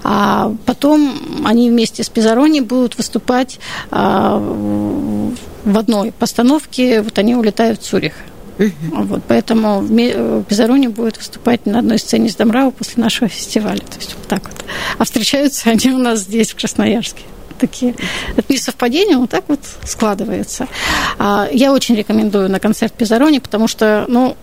а 0.03 0.53
потом 0.65 1.45
они 1.45 1.69
вместе 1.69 2.03
с 2.03 2.09
Пизарони 2.09 2.59
будут 2.59 2.97
выступать 2.97 3.59
а, 3.91 4.37
в 4.37 5.77
одной 5.77 6.11
постановке, 6.11 7.01
вот 7.01 7.17
они 7.17 7.35
улетают 7.35 7.79
в 7.79 7.83
Цюрих. 7.83 8.13
Uh-huh. 8.57 8.71
Вот, 9.05 9.23
поэтому 9.27 9.85
Пизарони 10.43 10.87
будет 10.87 11.17
выступать 11.17 11.65
на 11.65 11.79
одной 11.79 11.99
сцене 11.99 12.29
с 12.29 12.35
Домрау 12.35 12.71
после 12.71 13.03
нашего 13.03 13.27
фестиваля. 13.27 13.79
То 13.79 13.97
есть 13.97 14.15
вот 14.15 14.27
так 14.27 14.43
вот. 14.43 14.65
А 14.97 15.03
встречаются 15.03 15.69
они 15.69 15.91
у 15.91 15.97
нас 15.97 16.21
здесь, 16.21 16.51
в 16.51 16.55
Красноярске. 16.55 17.23
Такие. 17.59 17.95
Это 18.35 18.51
не 18.51 18.57
совпадение, 18.57 19.17
вот 19.17 19.29
так 19.29 19.45
вот 19.47 19.61
складывается. 19.85 20.67
А 21.17 21.47
я 21.51 21.71
очень 21.71 21.95
рекомендую 21.95 22.49
на 22.49 22.59
концерт 22.59 22.93
Пизарони, 22.93 23.39
потому 23.39 23.69
что, 23.69 24.05
ну, 24.09 24.35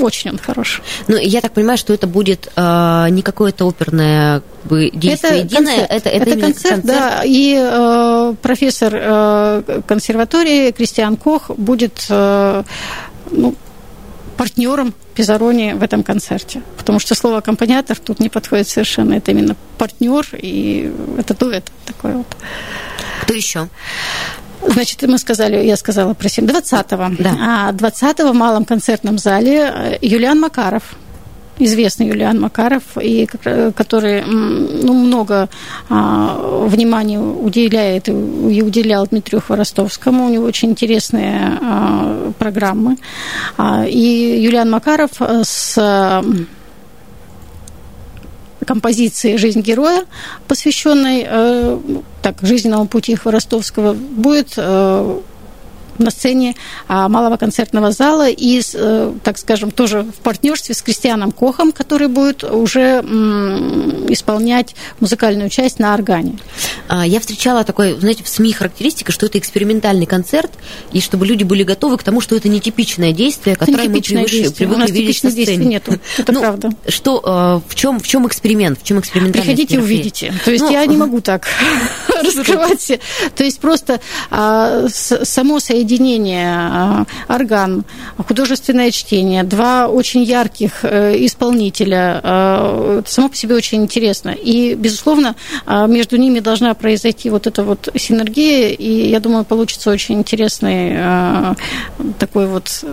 очень 0.00 0.30
он 0.30 0.38
хорош. 0.38 0.80
Ну, 1.08 1.16
я 1.16 1.40
так 1.40 1.52
понимаю, 1.52 1.78
что 1.78 1.92
это 1.92 2.06
будет 2.06 2.50
э, 2.56 3.06
не 3.10 3.22
какое-то 3.22 3.66
оперное 3.66 4.40
как 4.40 4.70
бы, 4.70 4.90
действие 4.90 5.32
это 5.32 5.42
единое, 5.42 5.86
концерт. 5.86 5.90
это, 5.90 6.08
это, 6.08 6.30
это 6.30 6.40
концерт, 6.40 6.74
концерт, 6.74 6.86
да. 6.86 7.22
И 7.24 7.56
э, 7.58 8.34
профессор 8.40 8.92
э, 8.94 9.80
консерватории 9.86 10.70
Кристиан 10.70 11.16
Кох 11.16 11.50
будет 11.50 12.06
э, 12.08 12.62
ну, 13.30 13.54
партнером 14.36 14.94
Пизарони 15.14 15.72
в 15.74 15.82
этом 15.82 16.02
концерте. 16.02 16.62
Потому 16.78 16.98
что 16.98 17.14
слово 17.14 17.38
аккомпаниатор 17.38 17.98
тут 17.98 18.20
не 18.20 18.28
подходит 18.28 18.68
совершенно. 18.68 19.14
Это 19.14 19.32
именно 19.32 19.56
партнер, 19.76 20.26
и 20.32 20.92
это 21.18 21.34
дуэт 21.34 21.70
такой 21.84 22.14
вот. 22.14 22.26
Кто 23.22 23.34
еще? 23.34 23.68
Значит, 24.66 25.02
мы 25.02 25.18
сказали, 25.18 25.64
я 25.64 25.76
сказала 25.76 26.14
про 26.14 26.28
20-го. 26.28 27.22
Да. 27.22 27.36
А 27.40 27.72
20-го 27.72 28.32
в 28.32 28.34
малом 28.34 28.64
концертном 28.64 29.18
зале 29.18 29.98
Юлиан 30.00 30.40
Макаров 30.40 30.96
известный 31.64 32.08
Юлиан 32.08 32.40
Макаров, 32.40 32.82
и 33.00 33.26
который 33.26 34.22
ну, 34.24 34.92
много 34.92 35.48
а, 35.88 36.66
внимания 36.66 37.18
уделяет 37.18 38.08
и 38.08 38.12
уделял 38.62 39.06
Дмитрию 39.06 39.40
Хворостовскому. 39.40 40.26
У 40.26 40.28
него 40.30 40.44
очень 40.44 40.70
интересные 40.70 41.58
а, 41.60 42.32
программы. 42.38 42.96
А, 43.56 43.84
и 43.86 44.42
Юлиан 44.42 44.70
Макаров 44.70 45.20
с 45.20 45.78
композиции 48.66 49.36
«Жизнь 49.36 49.62
героя», 49.62 50.04
посвященной 50.46 51.26
э, 51.26 51.78
так, 52.22 52.36
жизненному 52.42 52.86
пути 52.86 53.16
Хворостовского, 53.16 53.94
будет 53.94 54.54
э, 54.56 55.20
на 56.00 56.10
сцене 56.10 56.56
малого 56.88 57.36
концертного 57.36 57.92
зала 57.92 58.28
и, 58.28 58.62
так 59.22 59.38
скажем, 59.38 59.70
тоже 59.70 60.02
в 60.02 60.22
партнерстве 60.22 60.74
с 60.74 60.82
Кристианом 60.82 61.32
Кохом, 61.32 61.72
который 61.72 62.08
будет 62.08 62.42
уже 62.42 63.00
исполнять 64.08 64.74
музыкальную 64.98 65.50
часть 65.50 65.78
на 65.78 65.94
органе. 65.94 66.38
Я 67.04 67.20
встречала 67.20 67.64
такой, 67.64 67.98
знаете, 67.98 68.24
в 68.24 68.28
СМИ 68.28 68.52
характеристика, 68.52 69.12
что 69.12 69.26
это 69.26 69.38
экспериментальный 69.38 70.06
концерт, 70.06 70.50
и 70.92 71.00
чтобы 71.00 71.26
люди 71.26 71.44
были 71.44 71.62
готовы 71.62 71.98
к 71.98 72.02
тому, 72.02 72.20
что 72.20 72.36
это 72.36 72.48
нетипичное 72.48 73.12
действие, 73.12 73.56
которое 73.56 73.88
мы 73.88 74.00
привыкли, 74.00 74.48
привыкли 74.48 74.64
У 74.64 74.78
нас 74.78 74.90
видеть 74.90 75.22
на 75.22 75.30
сцене. 75.30 75.66
нету, 75.66 75.98
это 76.16 76.32
ну, 76.32 76.40
правда. 76.40 76.70
Что, 76.88 77.62
в 77.66 77.74
чем, 77.74 78.00
в 78.00 78.06
чем 78.06 78.26
эксперимент, 78.26 78.80
в 78.80 78.84
чем 78.84 79.00
экспериментальность? 79.00 79.46
Приходите, 79.46 79.78
увидите. 79.78 80.34
То 80.44 80.50
есть 80.50 80.64
ну, 80.64 80.70
я 80.70 80.86
не 80.86 80.96
могу 80.96 81.20
так 81.20 81.46
раскрывать. 82.22 83.00
То 83.36 83.44
есть 83.44 83.60
просто 83.60 84.00
само 84.30 85.60
соединение 85.60 85.89
соединение, 85.90 87.06
орган, 87.28 87.84
художественное 88.16 88.90
чтение, 88.90 89.42
два 89.42 89.88
очень 89.88 90.22
ярких 90.22 90.84
исполнителя. 90.84 92.20
Это 93.00 93.04
само 93.06 93.28
по 93.28 93.36
себе 93.36 93.54
очень 93.56 93.82
интересно. 93.82 94.30
И, 94.30 94.74
безусловно, 94.74 95.34
между 95.66 96.16
ними 96.16 96.40
должна 96.40 96.74
произойти 96.74 97.30
вот 97.30 97.46
эта 97.46 97.64
вот 97.64 97.88
синергия, 97.96 98.68
и 98.68 99.08
я 99.08 99.20
думаю, 99.20 99.44
получится 99.44 99.90
очень 99.90 100.18
интересный 100.18 101.56
такой 102.18 102.46
вот 102.46 102.84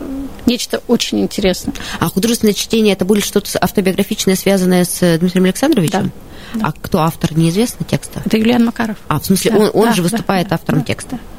нечто 0.46 0.82
очень 0.88 1.20
интересное. 1.20 1.74
А 2.00 2.10
художественное 2.10 2.54
чтение 2.54 2.94
это 2.94 3.06
будет 3.06 3.24
что-то 3.24 3.50
автобиографичное, 3.60 4.36
связанное 4.36 4.86
с 4.86 5.18
Дмитрием 5.20 5.46
Александровичем? 5.46 6.12
Да. 6.54 6.68
А 6.70 6.72
кто 6.72 7.00
автор, 7.00 7.38
неизвестно 7.38 7.86
текста? 7.86 8.22
Это 8.26 8.38
Юлиан 8.38 8.66
Макаров. 8.66 8.98
А, 9.08 9.20
в 9.20 9.26
смысле, 9.26 9.52
да, 9.52 9.58
он, 9.58 9.72
он 9.74 9.86
да, 9.90 9.94
же 9.94 10.02
выступает 10.02 10.48
да, 10.48 10.56
автором 10.56 10.80
да, 10.80 10.86
текста? 10.86 11.12
Да, 11.12 11.18
да. 11.18 11.37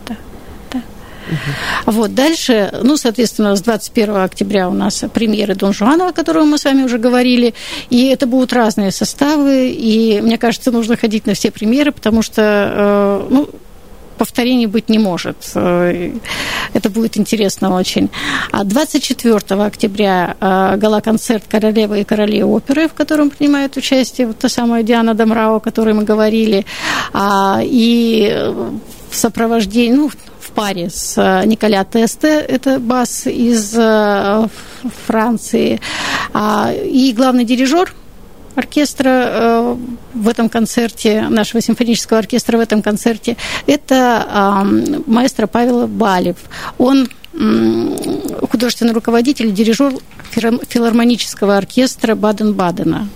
Угу. 1.28 1.92
Вот, 1.92 2.14
дальше, 2.14 2.72
ну, 2.82 2.96
соответственно, 2.96 3.56
с 3.56 3.62
21 3.62 4.16
октября 4.16 4.68
у 4.68 4.72
нас 4.72 5.04
премьеры 5.12 5.54
Дон 5.54 5.72
Жуана, 5.72 6.08
о 6.08 6.12
которой 6.12 6.44
мы 6.44 6.58
с 6.58 6.64
вами 6.64 6.82
уже 6.82 6.98
говорили, 6.98 7.54
и 7.90 8.06
это 8.06 8.26
будут 8.26 8.52
разные 8.52 8.90
составы, 8.90 9.70
и 9.70 10.20
мне 10.20 10.38
кажется, 10.38 10.70
нужно 10.70 10.96
ходить 10.96 11.26
на 11.26 11.34
все 11.34 11.50
премьеры, 11.50 11.92
потому 11.92 12.22
что, 12.22 12.42
э, 12.42 13.26
ну, 13.30 13.48
повторений 14.18 14.66
быть 14.66 14.90
не 14.90 14.98
может. 14.98 15.36
Э, 15.54 16.10
это 16.74 16.90
будет 16.90 17.16
интересно 17.16 17.74
очень. 17.74 18.10
24 18.52 19.38
а 19.48 19.66
октября 19.66 20.36
э, 20.40 20.76
гала-концерт 20.76 21.44
«Королевы 21.48 22.00
и 22.00 22.04
короли 22.04 22.42
оперы», 22.42 22.88
в 22.88 22.94
котором 22.94 23.30
принимает 23.30 23.76
участие 23.76 24.26
вот 24.26 24.38
та 24.38 24.48
самая 24.48 24.82
Диана 24.82 25.14
Домрао, 25.14 25.56
о 25.56 25.60
которой 25.60 25.94
мы 25.94 26.04
говорили. 26.04 26.66
А, 27.12 27.60
и 27.62 28.52
в 29.10 29.16
сопровождении, 29.16 29.96
ну, 29.96 30.10
в 30.48 30.50
паре 30.52 30.90
с 30.90 31.16
э, 31.16 31.46
Николя 31.46 31.84
Тесте, 31.84 32.40
это 32.40 32.78
бас 32.78 33.26
из 33.26 33.72
Франции, 35.06 35.80
а, 36.32 36.72
и 36.72 37.12
главный 37.12 37.44
дирижер– 37.44 37.94
оркестра 38.58 39.08
э, 39.08 39.76
в 40.14 40.28
этом 40.28 40.48
концерте, 40.48 41.22
нашего 41.28 41.62
симфонического 41.62 42.18
оркестра 42.18 42.58
в 42.58 42.60
этом 42.60 42.82
концерте, 42.82 43.36
это 43.66 44.66
маэстро 45.06 45.46
Павел 45.46 45.86
Балев. 45.86 46.36
Он 46.76 47.08
художественный 48.50 48.92
руководитель, 48.92 49.52
дирижер 49.52 49.92
филармонического 50.32 51.56
оркестра 51.56 52.14
Баден-Бадена. 52.14 53.08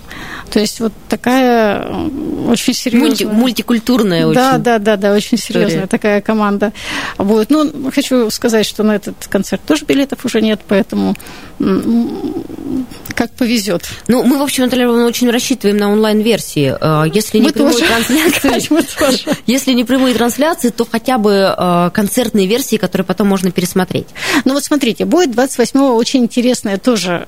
То 0.52 0.60
есть 0.60 0.80
вот 0.80 0.92
такая 1.08 1.82
э, 1.82 2.08
очень 2.48 2.74
серьезная... 2.74 3.08
Мульти, 3.08 3.24
мультикультурная 3.24 4.26
очень. 4.26 4.34
Да, 4.34 4.58
да, 4.58 4.78
да, 4.78 4.96
да, 4.96 5.14
очень 5.14 5.38
серьезная 5.38 5.68
история. 5.68 5.86
такая 5.86 6.20
команда. 6.20 6.72
Вот. 7.16 7.48
Ну, 7.48 7.90
хочу 7.90 8.28
сказать, 8.30 8.66
что 8.66 8.82
на 8.82 8.96
этот 8.96 9.26
концерт 9.28 9.62
тоже 9.66 9.86
билетов 9.86 10.24
уже 10.26 10.42
нет, 10.42 10.60
поэтому 10.68 11.16
как 13.14 13.30
повезет. 13.32 13.84
Ну, 14.08 14.24
мы, 14.24 14.38
в 14.38 14.42
общем, 14.42 14.64
Наталья 14.64 14.88
очень 14.88 15.30
рассчитываем 15.30 15.78
на 15.78 15.90
онлайн-версии. 15.90 16.76
Э, 16.78 17.08
если 17.12 17.38
не 17.38 17.46
мы 17.46 17.52
прямые 17.52 17.72
тоже. 17.72 17.86
трансляции, 17.86 19.36
если 19.46 19.72
не 19.72 19.84
прямые 19.84 20.14
трансляции, 20.14 20.68
то 20.68 20.86
хотя 20.90 21.16
бы 21.16 21.54
э, 21.56 21.90
концертные 21.94 22.46
версии, 22.46 22.76
которые 22.76 23.06
потом 23.06 23.28
можно 23.28 23.50
пересмотреть. 23.50 24.08
Ну 24.44 24.54
вот 24.54 24.64
смотрите, 24.64 25.04
будет 25.04 25.30
28-го 25.30 25.94
очень 25.96 26.24
интересная 26.24 26.78
тоже 26.78 27.26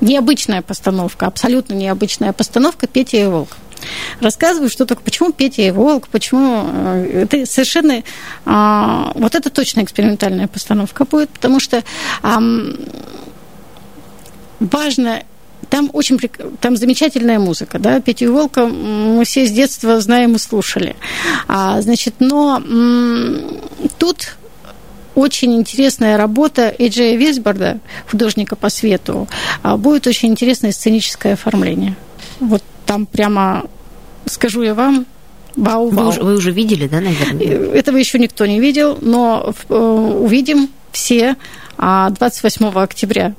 необычная 0.00 0.62
постановка, 0.62 1.26
абсолютно 1.26 1.74
необычная 1.74 2.32
постановка 2.32 2.86
«Петя 2.86 3.16
и 3.16 3.24
волк». 3.26 3.56
Рассказываю, 4.20 4.70
что 4.70 4.86
такое, 4.86 5.04
почему 5.04 5.32
Петя 5.32 5.62
и 5.62 5.70
Волк, 5.70 6.08
почему 6.08 6.64
э, 6.66 7.26
это 7.30 7.46
совершенно 7.46 8.02
а, 8.44 9.12
вот 9.14 9.34
это 9.34 9.50
точно 9.50 9.82
экспериментальная 9.82 10.48
постановка 10.48 11.04
будет, 11.04 11.28
потому 11.30 11.60
что 11.60 11.84
а, 12.22 12.40
важно 14.60 15.22
там 15.68 15.90
очень 15.92 16.18
там 16.60 16.76
замечательная 16.76 17.38
музыка, 17.38 17.78
да, 17.78 18.00
Петя 18.00 18.24
и 18.24 18.28
Волка 18.28 18.66
мы 18.66 19.24
все 19.24 19.46
с 19.46 19.50
детства 19.50 20.00
знаем 20.00 20.36
и 20.36 20.38
слушали, 20.38 20.96
а, 21.48 21.80
значит, 21.82 22.14
но 22.18 22.56
м- 22.56 23.60
тут 23.98 24.36
очень 25.16 25.56
интересная 25.56 26.16
работа 26.16 26.72
Эджея 26.78 27.16
Весборда, 27.16 27.80
художника 28.08 28.54
по 28.54 28.68
свету. 28.68 29.26
А, 29.62 29.76
будет 29.76 30.06
очень 30.06 30.28
интересное 30.28 30.70
сценическое 30.70 31.32
оформление. 31.32 31.96
Вот 32.38 32.62
там 32.84 33.06
прямо, 33.06 33.64
скажу 34.26 34.62
я 34.62 34.74
вам, 34.74 35.06
Бау, 35.56 35.90
бау. 35.90 36.04
Вы, 36.04 36.08
уже, 36.10 36.22
вы 36.22 36.36
уже 36.36 36.50
видели, 36.50 36.86
да, 36.86 37.00
наверное? 37.00 37.42
Э, 37.42 37.78
этого 37.78 37.96
еще 37.96 38.18
никто 38.18 38.44
не 38.44 38.60
видел, 38.60 38.98
но 39.00 39.54
э, 39.70 39.74
увидим 39.74 40.68
все 40.92 41.36
28 41.78 42.66
а, 42.66 42.82
октября 42.82 43.34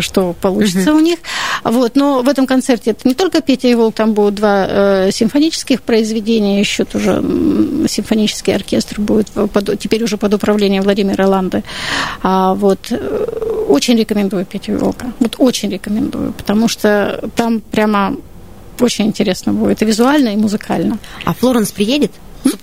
что 0.00 0.34
получится 0.40 0.90
угу. 0.90 0.98
у 0.98 1.02
них. 1.02 1.18
Вот. 1.62 1.96
Но 1.96 2.22
в 2.22 2.28
этом 2.28 2.46
концерте 2.46 2.92
это 2.92 3.06
не 3.06 3.14
только 3.14 3.40
Петя 3.40 3.68
и 3.68 3.74
Волк, 3.74 3.94
там 3.94 4.12
будут 4.12 4.34
два 4.34 4.66
э, 4.68 5.10
симфонических 5.12 5.82
произведения, 5.82 6.60
еще 6.60 6.84
тоже 6.84 7.22
симфонический 7.88 8.54
оркестр 8.54 9.00
будет 9.00 9.30
под, 9.30 9.78
теперь 9.78 10.02
уже 10.02 10.16
под 10.16 10.34
управлением 10.34 10.82
Владимира 10.82 11.28
Ланды. 11.28 11.62
А, 12.22 12.54
вот. 12.54 12.78
Э, 12.90 13.64
очень 13.68 13.96
рекомендую 13.96 14.44
Петю 14.44 14.72
и 14.72 14.76
Волка. 14.76 15.12
Вот 15.20 15.36
очень 15.38 15.70
рекомендую, 15.70 16.32
потому 16.32 16.68
что 16.68 17.28
там 17.34 17.60
прямо 17.60 18.16
очень 18.80 19.06
интересно 19.06 19.52
будет 19.52 19.82
и 19.82 19.84
визуально, 19.84 20.30
и 20.30 20.36
музыкально. 20.36 20.98
А 21.24 21.34
Флоренс 21.34 21.72
приедет? 21.72 22.12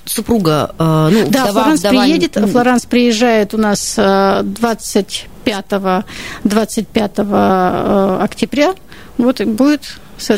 Супруга, 0.06 0.76
э, 0.78 1.10
ну, 1.12 1.30
да, 1.30 1.46
вдова, 1.46 1.52
Флоранс 1.52 1.80
вдова... 1.80 2.04
приедет. 2.04 2.38
Флоранс 2.52 2.86
приезжает 2.86 3.54
у 3.54 3.58
нас 3.58 3.96
20 3.96 5.26
э, 5.46 6.04
25, 6.44 6.44
25 6.44 7.12
э, 7.20 8.18
октября. 8.22 8.74
Вот 9.18 9.42
и 9.42 9.46
будет 9.46 9.82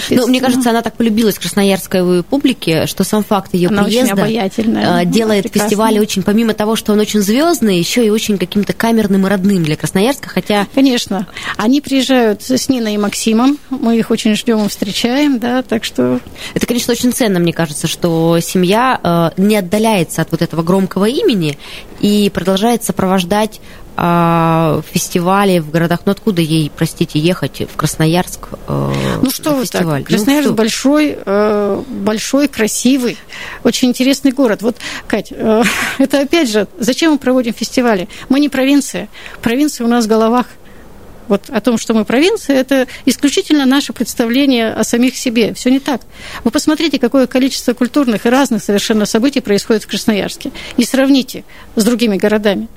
ну, 0.09 0.27
мне 0.27 0.39
кажется, 0.39 0.69
она 0.69 0.81
так 0.81 0.95
полюбилась 0.95 1.37
красноярской 1.37 2.23
публике, 2.23 2.85
что 2.87 3.03
сам 3.03 3.23
факт 3.23 3.53
ее 3.53 3.69
она 3.69 3.83
приезда 3.83 4.25
э, 4.25 5.05
делает 5.05 5.51
фестиваль 5.51 5.99
очень, 5.99 6.23
помимо 6.23 6.53
того, 6.53 6.75
что 6.75 6.93
он 6.93 6.99
очень 6.99 7.21
звездный, 7.21 7.77
еще 7.77 8.05
и 8.05 8.09
очень 8.09 8.37
каким-то 8.37 8.73
камерным 8.73 9.27
и 9.27 9.29
родным 9.29 9.63
для 9.63 9.75
Красноярска, 9.75 10.29
хотя... 10.29 10.67
Конечно. 10.73 11.27
Они 11.57 11.81
приезжают 11.81 12.43
с 12.43 12.69
Ниной 12.69 12.95
и 12.95 12.97
Максимом, 12.97 13.57
мы 13.69 13.97
их 13.97 14.11
очень 14.11 14.35
ждем 14.35 14.65
и 14.65 14.69
встречаем, 14.69 15.39
да, 15.39 15.63
так 15.63 15.83
что... 15.83 16.19
Это, 16.53 16.65
конечно, 16.65 16.93
очень 16.93 17.11
ценно, 17.11 17.39
мне 17.39 17.53
кажется, 17.53 17.87
что 17.87 18.39
семья 18.39 18.99
э, 19.03 19.41
не 19.41 19.57
отдаляется 19.57 20.21
от 20.21 20.31
вот 20.31 20.41
этого 20.41 20.63
громкого 20.63 21.05
имени 21.05 21.57
и 21.99 22.29
продолжает 22.33 22.83
сопровождать 22.83 23.61
а, 23.95 24.81
фестивали 24.91 25.59
в 25.59 25.69
городах. 25.69 26.01
Ну 26.05 26.11
откуда 26.11 26.41
ей, 26.41 26.71
простите, 26.75 27.19
ехать 27.19 27.61
в 27.71 27.75
Красноярск? 27.75 28.47
Э, 28.67 29.19
ну 29.21 29.29
что 29.29 29.53
вы 29.55 29.65
так? 29.67 29.83
Ну, 29.83 30.03
Красноярск 30.03 30.49
ну, 30.49 30.55
большой, 30.55 31.17
э, 31.23 31.83
большой, 31.87 32.47
красивый, 32.47 33.17
очень 33.63 33.89
интересный 33.89 34.31
город. 34.31 34.63
Вот, 34.63 34.77
Кать, 35.07 35.27
э, 35.31 35.63
это 35.99 36.21
опять 36.21 36.49
же, 36.49 36.67
зачем 36.79 37.11
мы 37.11 37.17
проводим 37.19 37.53
фестивали? 37.53 38.09
Мы 38.29 38.39
не 38.39 38.49
провинция. 38.49 39.09
Провинция 39.41 39.85
у 39.85 39.89
нас 39.89 40.05
в 40.05 40.07
головах. 40.07 40.47
Вот 41.27 41.49
о 41.49 41.61
том, 41.61 41.77
что 41.77 41.93
мы 41.93 42.03
провинция, 42.03 42.57
это 42.57 42.87
исключительно 43.05 43.65
наше 43.65 43.93
представление 43.93 44.73
о 44.73 44.83
самих 44.83 45.15
себе. 45.15 45.53
Все 45.53 45.69
не 45.69 45.79
так. 45.79 46.01
Вы 46.43 46.51
посмотрите, 46.51 46.99
какое 46.99 47.27
количество 47.27 47.73
культурных 47.73 48.25
и 48.25 48.29
разных 48.29 48.63
совершенно 48.63 49.05
событий 49.05 49.39
происходит 49.39 49.83
в 49.83 49.87
Красноярске. 49.87 50.51
И 50.77 50.83
сравните 50.83 51.43
с 51.75 51.83
другими 51.83 52.17
городами. 52.17 52.67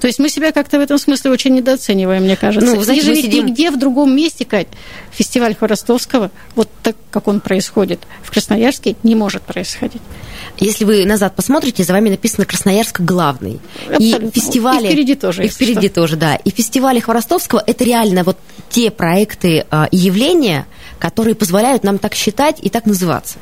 То 0.00 0.06
есть 0.06 0.18
мы 0.18 0.28
себя 0.28 0.52
как-то 0.52 0.78
в 0.78 0.82
этом 0.82 0.98
смысле 0.98 1.30
очень 1.30 1.54
недооцениваем, 1.54 2.22
мне 2.22 2.36
кажется. 2.36 2.74
Ну, 2.74 2.82
знаете, 2.82 3.08
мы 3.08 3.16
сидим... 3.16 3.46
нигде 3.46 3.70
в 3.70 3.78
другом 3.78 4.14
месте, 4.14 4.44
Кать, 4.44 4.68
фестиваль 5.10 5.54
Хворостовского, 5.54 6.30
вот 6.54 6.68
так, 6.82 6.96
как 7.10 7.28
он 7.28 7.40
происходит 7.40 8.00
в 8.22 8.30
Красноярске, 8.30 8.96
не 9.02 9.14
может 9.14 9.42
происходить. 9.42 10.02
Если 10.58 10.84
вы 10.84 11.04
назад 11.04 11.34
посмотрите, 11.34 11.84
за 11.84 11.92
вами 11.92 12.10
написано 12.10 12.46
Красноярск 12.46 13.00
главный. 13.00 13.60
Абсолютно. 13.88 14.26
И 14.26 14.30
фестивали... 14.30 14.86
И 14.86 14.90
впереди 14.90 15.14
тоже. 15.14 15.44
И 15.44 15.48
впереди 15.48 15.86
что. 15.86 15.94
тоже, 15.94 16.16
да. 16.16 16.36
И 16.36 16.50
фестивали 16.50 17.00
Хворостовского– 17.00 17.62
это 17.66 17.84
реально 17.84 18.24
вот 18.24 18.38
те 18.70 18.90
проекты 18.90 19.66
а, 19.70 19.88
и 19.90 19.96
явления, 19.96 20.66
которые 20.98 21.34
позволяют 21.34 21.84
нам 21.84 21.98
так 21.98 22.14
считать 22.14 22.58
и 22.60 22.70
так 22.70 22.86
называться. 22.86 23.38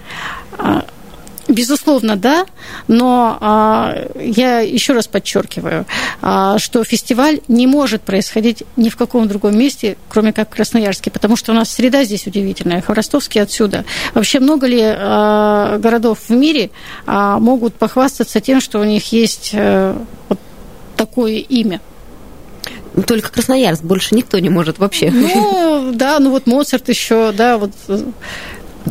Безусловно, 1.48 2.16
да, 2.16 2.46
но 2.88 3.36
а, 3.40 4.08
я 4.18 4.60
еще 4.60 4.94
раз 4.94 5.06
подчеркиваю, 5.06 5.84
а, 6.22 6.58
что 6.58 6.82
фестиваль 6.84 7.40
не 7.48 7.66
может 7.66 8.02
происходить 8.02 8.62
ни 8.76 8.88
в 8.88 8.96
каком 8.96 9.28
другом 9.28 9.58
месте, 9.58 9.98
кроме 10.08 10.32
как 10.32 10.50
в 10.50 10.56
Красноярске, 10.56 11.10
потому 11.10 11.36
что 11.36 11.52
у 11.52 11.54
нас 11.54 11.70
среда 11.70 12.04
здесь 12.04 12.26
удивительная, 12.26 12.80
Хворостовский 12.80 13.42
отсюда. 13.42 13.84
Вообще 14.14 14.40
много 14.40 14.66
ли 14.66 14.80
а, 14.82 15.78
городов 15.78 16.20
в 16.28 16.30
мире 16.30 16.70
а, 17.06 17.38
могут 17.38 17.74
похвастаться 17.74 18.40
тем, 18.40 18.62
что 18.62 18.78
у 18.78 18.84
них 18.84 19.12
есть 19.12 19.50
а, 19.54 20.02
вот 20.30 20.38
такое 20.96 21.34
имя? 21.34 21.80
Только 23.06 23.30
Красноярск, 23.30 23.82
больше 23.82 24.14
никто 24.14 24.38
не 24.38 24.48
может 24.48 24.78
вообще. 24.78 25.10
Ну, 25.10 25.90
да, 25.92 26.20
ну 26.20 26.30
вот 26.30 26.46
Моцарт 26.46 26.88
еще, 26.88 27.32
да, 27.32 27.58
вот 27.58 27.72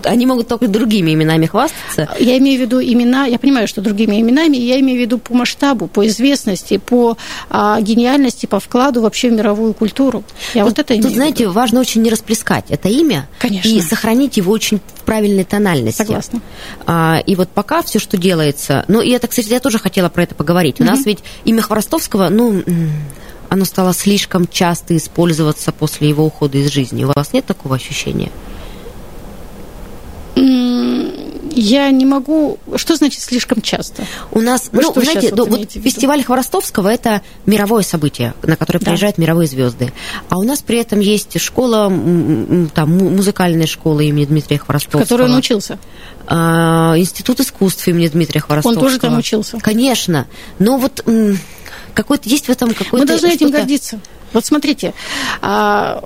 они 0.04 0.26
могут 0.26 0.48
только 0.48 0.68
другими 0.68 1.14
именами 1.14 1.46
хвастаться. 1.46 2.10
Я 2.20 2.38
имею 2.38 2.60
в 2.60 2.62
виду 2.62 2.82
имена, 2.82 3.26
я 3.26 3.40
понимаю, 3.40 3.68
что 3.68 3.82
другими 3.82 4.20
именами, 4.20 4.58
я 4.58 4.80
имею 4.80 4.98
в 4.98 5.02
виду 5.02 5.18
по 5.18 5.34
масштабу, 5.34 5.88
по 5.88 6.06
известности, 6.08 6.78
по 6.78 7.18
а, 7.50 7.80
гениальности, 7.82 8.46
по 8.46 8.60
вкладу 8.60 9.02
вообще 9.02 9.30
в 9.30 9.34
мировую 9.34 9.74
культуру. 9.74 10.24
Я 10.54 10.64
тут, 10.64 10.72
вот 10.72 10.80
это 10.80 10.94
имею 10.94 11.04
Тут, 11.04 11.14
знаете, 11.14 11.48
важно 11.48 11.80
очень 11.80 12.02
не 12.02 12.10
расплескать 12.10 12.66
это 12.70 12.90
имя 12.90 13.28
Конечно. 13.40 13.68
и 13.68 13.82
сохранить 13.82 14.38
его 14.38 14.52
очень 14.52 14.80
в 14.80 15.02
правильной 15.02 15.44
тональности. 15.44 15.98
Согласна. 15.98 16.42
А, 16.86 17.22
и 17.26 17.36
вот 17.36 17.50
пока 17.50 17.82
все, 17.84 18.00
что 18.00 18.18
делается... 18.18 18.86
Ну, 18.88 19.02
и 19.02 19.10
это, 19.12 19.28
кстати, 19.28 19.50
я 19.50 19.60
тоже 19.60 19.80
хотела 19.80 20.10
про 20.10 20.24
это 20.24 20.36
поговорить. 20.36 20.80
У 20.80 20.84
нас 20.84 21.06
ведь 21.06 21.20
имя 21.46 21.62
Хворостовского, 21.62 22.30
ну 22.30 22.64
оно 23.50 23.66
стало 23.66 23.94
слишком 23.94 24.48
часто 24.48 24.98
использоваться 24.98 25.72
после 25.72 26.10
его 26.10 26.26
ухода 26.26 26.58
из 26.58 26.72
жизни. 26.72 27.04
У 27.04 27.12
вас 27.14 27.34
нет 27.34 27.46
такого 27.46 27.76
ощущения? 27.76 28.32
Я 30.36 31.92
не 31.92 32.06
могу... 32.06 32.58
Что 32.76 32.96
значит 32.96 33.22
слишком 33.22 33.62
часто? 33.62 34.06
У 34.32 34.42
нас, 34.42 34.70
Вы 34.72 34.82
ну, 34.82 34.92
что 34.92 35.02
знаете, 35.02 35.22
сейчас 35.22 35.38
ну, 35.38 35.46
вот 35.46 35.60
вот 35.60 35.70
в 35.72 35.82
фестиваль 35.82 36.24
Хворостовского– 36.24 36.88
это 36.90 37.22
мировое 37.46 37.84
событие, 37.84 38.34
на 38.42 38.56
которое 38.56 38.80
Да. 38.80 38.86
приезжают 38.86 39.18
мировые 39.18 39.48
звезды. 39.48 39.94
А 40.30 40.40
у 40.40 40.44
нас 40.44 40.60
при 40.62 40.80
этом 40.80 41.00
есть 41.00 41.40
школа, 41.40 41.88
там, 42.74 42.98
му- 42.98 43.10
музыкальная 43.10 43.68
школа 43.68 44.00
имени 44.00 44.26
Дмитрия 44.26 44.58
В 44.58 44.64
Хворостовского. 44.66 45.02
которой 45.02 45.30
он 45.30 45.36
учился. 45.38 45.78
А, 46.26 46.96
Институт 46.98 47.40
искусств 47.40 47.88
имени 47.88 48.08
Дмитрия 48.08 48.42
Хворостовского. 48.42 48.86
тоже 48.86 49.00
там 49.00 49.18
учился. 49.18 49.60
Конечно. 49.60 50.26
Но 50.58 50.78
вот 50.78 51.06
какой-то 51.94 52.30
есть 52.30 52.48
в 52.48 52.50
этом 52.50 52.70
какой-то... 52.74 52.98
Мы 52.98 53.06
должны 53.06 53.28
этим 53.28 53.52
гордиться. 53.52 54.00
Вот 54.32 54.46
смотрите, 54.46 54.94
а, 55.42 56.04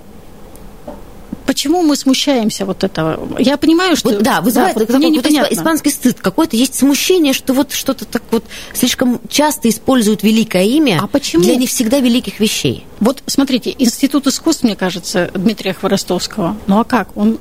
почему 1.47 1.81
мы 1.81 1.95
смущаемся 1.95 2.65
вот 2.65 2.83
этого? 2.83 3.39
Я 3.39 3.57
понимаю, 3.57 3.95
что... 3.95 4.09
Вот, 4.09 4.21
да, 4.21 4.41
вызывает 4.41 4.75
мне 4.75 4.85
какой-то 4.85 5.07
непонятно. 5.07 5.53
испа- 5.53 5.59
испанский 5.59 5.89
стыд. 5.89 6.19
Какое-то 6.19 6.55
есть 6.55 6.75
смущение, 6.75 7.33
что 7.33 7.53
вот 7.53 7.71
что-то 7.71 8.05
так 8.05 8.21
вот 8.29 8.43
слишком 8.73 9.19
часто 9.29 9.69
используют 9.69 10.21
великое 10.21 10.65
имя 10.65 10.99
А 11.01 11.07
почему? 11.07 11.43
для 11.43 11.55
не 11.55 11.65
всегда 11.65 11.99
великих 11.99 12.39
вещей. 12.39 12.85
Вот 12.99 13.23
смотрите, 13.25 13.73
Институт 13.79 14.27
искусств, 14.27 14.63
мне 14.63 14.75
кажется, 14.75 15.31
Дмитрия 15.33 15.73
Хворостовского. 15.73 16.57
Ну 16.67 16.79
а 16.79 16.83
как? 16.83 17.15
Он, 17.15 17.39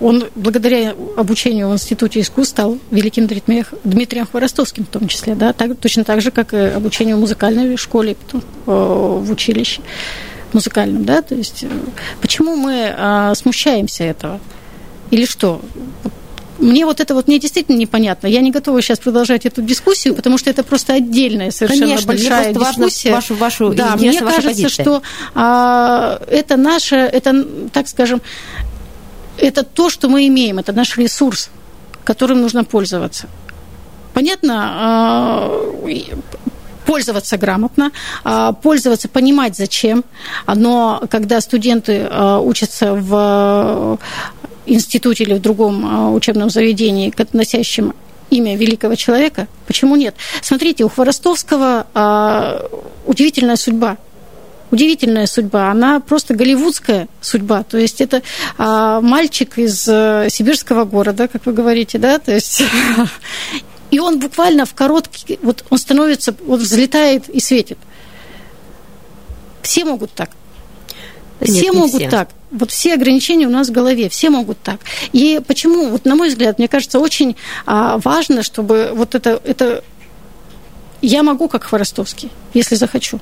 он 0.00 0.24
благодаря 0.34 0.94
обучению 1.16 1.68
в 1.68 1.74
Институте 1.74 2.20
искусств 2.20 2.52
стал 2.52 2.78
великим 2.90 3.26
Дмитрием, 3.26 4.26
Хворостовским 4.26 4.84
в 4.84 4.88
том 4.88 5.06
числе, 5.08 5.34
да, 5.34 5.52
так, 5.52 5.76
точно 5.78 6.04
так 6.04 6.22
же, 6.22 6.30
как 6.30 6.54
и 6.54 6.56
обучению 6.56 7.18
в 7.18 7.20
музыкальной 7.20 7.76
школе, 7.76 8.16
э, 8.32 8.38
в 8.66 9.30
училище 9.30 9.82
музыкальном, 10.54 11.04
да, 11.04 11.22
то 11.22 11.34
есть 11.34 11.64
э, 11.64 11.68
почему 12.20 12.56
мы 12.56 12.94
э, 12.96 13.32
смущаемся 13.34 14.04
этого? 14.04 14.40
Или 15.10 15.24
что? 15.24 15.60
Мне 16.58 16.84
вот 16.84 17.00
это 17.00 17.14
вот 17.14 17.26
мне 17.26 17.38
действительно 17.38 17.76
непонятно. 17.76 18.26
Я 18.26 18.42
не 18.42 18.50
готова 18.50 18.82
сейчас 18.82 18.98
продолжать 18.98 19.46
эту 19.46 19.62
дискуссию, 19.62 20.14
потому 20.14 20.36
что 20.36 20.50
это 20.50 20.62
просто 20.62 20.92
отдельная 20.92 21.50
совершенно 21.50 21.86
Конечно, 21.86 22.12
мне 22.12 22.20
большая 22.20 22.52
важно 22.52 22.84
дискуссия. 22.84 23.12
вашу- 23.12 23.34
вашу- 23.34 23.74
да, 23.74 23.96
мне 23.96 24.12
кажется, 24.20 24.42
позиция. 24.42 24.68
что 24.68 25.02
а, 25.34 26.20
это 26.28 26.56
наше, 26.56 26.96
это, 26.96 27.46
так 27.72 27.88
скажем, 27.88 28.20
это 29.38 29.62
то, 29.62 29.88
что 29.88 30.10
мы 30.10 30.26
имеем, 30.26 30.58
это 30.58 30.72
наш 30.72 30.98
ресурс, 30.98 31.48
которым 32.04 32.42
нужно 32.42 32.62
пользоваться. 32.64 33.26
Понятно, 34.12 34.70
а, 34.74 35.50
пользоваться 36.90 37.38
грамотно, 37.38 37.92
а, 38.24 38.52
пользоваться, 38.52 39.08
понимать 39.08 39.56
зачем. 39.56 40.02
Но 40.52 41.00
когда 41.08 41.40
студенты 41.40 42.08
а, 42.10 42.40
учатся 42.40 42.94
в 42.94 43.96
институте 44.66 45.22
или 45.22 45.34
в 45.34 45.40
другом 45.40 45.86
а, 45.86 46.10
учебном 46.10 46.50
заведении, 46.50 47.14
носящем 47.32 47.94
имя 48.30 48.56
великого 48.56 48.96
человека, 48.96 49.46
почему 49.68 49.94
нет? 49.94 50.16
Смотрите, 50.42 50.82
у 50.82 50.88
Хворостовского 50.88 51.86
а, 51.94 52.66
удивительная 53.06 53.54
судьба. 53.54 53.96
Удивительная 54.72 55.26
судьба, 55.26 55.70
она 55.70 56.00
просто 56.00 56.34
голливудская 56.34 57.06
судьба. 57.20 57.62
То 57.62 57.78
есть 57.78 58.00
это 58.00 58.22
а, 58.58 59.00
мальчик 59.00 59.58
из 59.58 59.86
э, 59.86 60.26
сибирского 60.28 60.84
города, 60.84 61.28
как 61.28 61.46
вы 61.46 61.52
говорите, 61.52 61.98
да, 61.98 62.18
то 62.18 62.32
есть 62.32 62.62
и 63.90 63.98
он 63.98 64.18
буквально 64.18 64.66
в 64.66 64.74
короткий, 64.74 65.38
вот 65.42 65.64
он 65.70 65.78
становится, 65.78 66.34
вот 66.44 66.60
взлетает 66.60 67.28
и 67.28 67.40
светит. 67.40 67.78
Все 69.62 69.84
могут 69.84 70.12
так. 70.12 70.30
Нет, 71.40 71.50
все 71.50 71.72
могут 71.72 72.00
все. 72.00 72.10
так. 72.10 72.28
Вот 72.50 72.70
все 72.70 72.94
ограничения 72.94 73.46
у 73.46 73.50
нас 73.50 73.68
в 73.68 73.72
голове, 73.72 74.08
все 74.08 74.30
могут 74.30 74.60
так. 74.60 74.80
И 75.12 75.40
почему, 75.46 75.88
вот 75.88 76.04
на 76.04 76.14
мой 76.14 76.28
взгляд, 76.28 76.58
мне 76.58 76.68
кажется, 76.68 76.98
очень 76.98 77.36
а, 77.66 77.98
важно, 77.98 78.42
чтобы 78.42 78.90
вот 78.94 79.14
это, 79.14 79.40
это 79.44 79.82
я 81.00 81.22
могу 81.22 81.48
как 81.48 81.64
Хворостовский, 81.64 82.30
если 82.52 82.74
захочу. 82.74 83.20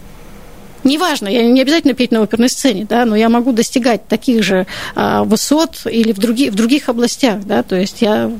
Неважно, 0.85 1.29
я 1.29 1.45
не 1.45 1.61
обязательно 1.61 1.95
петь 1.95 2.13
на 2.13 2.23
оперной 2.23 2.49
сцене, 2.49 2.87
да, 2.89 3.05
но 3.05 3.17
я 3.17 3.29
могу 3.29 3.53
достигать 3.53 4.07
таких 4.07 4.43
же 4.43 4.67
а, 4.95 5.25
высот 5.25 5.83
или 5.85 6.13
в, 6.13 6.19
други, 6.19 6.51
в 6.51 6.55
других 6.55 6.89
областях, 6.89 7.45
да, 7.45 7.63
то 7.63 7.77
есть 7.77 8.01
я, 8.01 8.31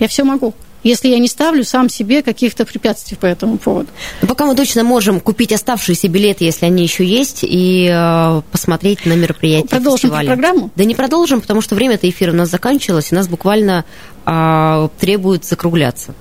я 0.00 0.08
все 0.08 0.24
могу, 0.24 0.54
если 0.82 1.08
я 1.08 1.18
не 1.18 1.28
ставлю 1.28 1.64
сам 1.64 1.88
себе 1.88 2.22
каких-то 2.22 2.64
препятствий 2.64 3.16
по 3.16 3.26
этому 3.26 3.58
поводу. 3.58 3.88
Но 4.22 4.28
пока 4.28 4.46
мы 4.46 4.54
точно 4.54 4.84
можем 4.84 5.20
купить 5.20 5.52
оставшиеся 5.52 6.08
билеты, 6.08 6.44
если 6.44 6.66
они 6.66 6.82
еще 6.82 7.04
есть, 7.04 7.40
и 7.42 7.88
э, 7.90 8.42
посмотреть 8.50 9.04
на 9.06 9.14
мероприятие 9.14 9.68
Продолжим 9.68 10.10
фестиваля. 10.10 10.26
программу? 10.28 10.70
Да 10.76 10.84
не 10.84 10.94
продолжим, 10.94 11.40
потому 11.40 11.60
что 11.60 11.74
время-то 11.74 12.08
эфира 12.08 12.32
у 12.32 12.36
нас 12.36 12.48
заканчивалось, 12.50 13.12
и 13.12 13.14
нас 13.14 13.28
буквально 13.28 13.84
а, 14.24 14.88
требует 15.00 15.44
закругляться. 15.44 16.14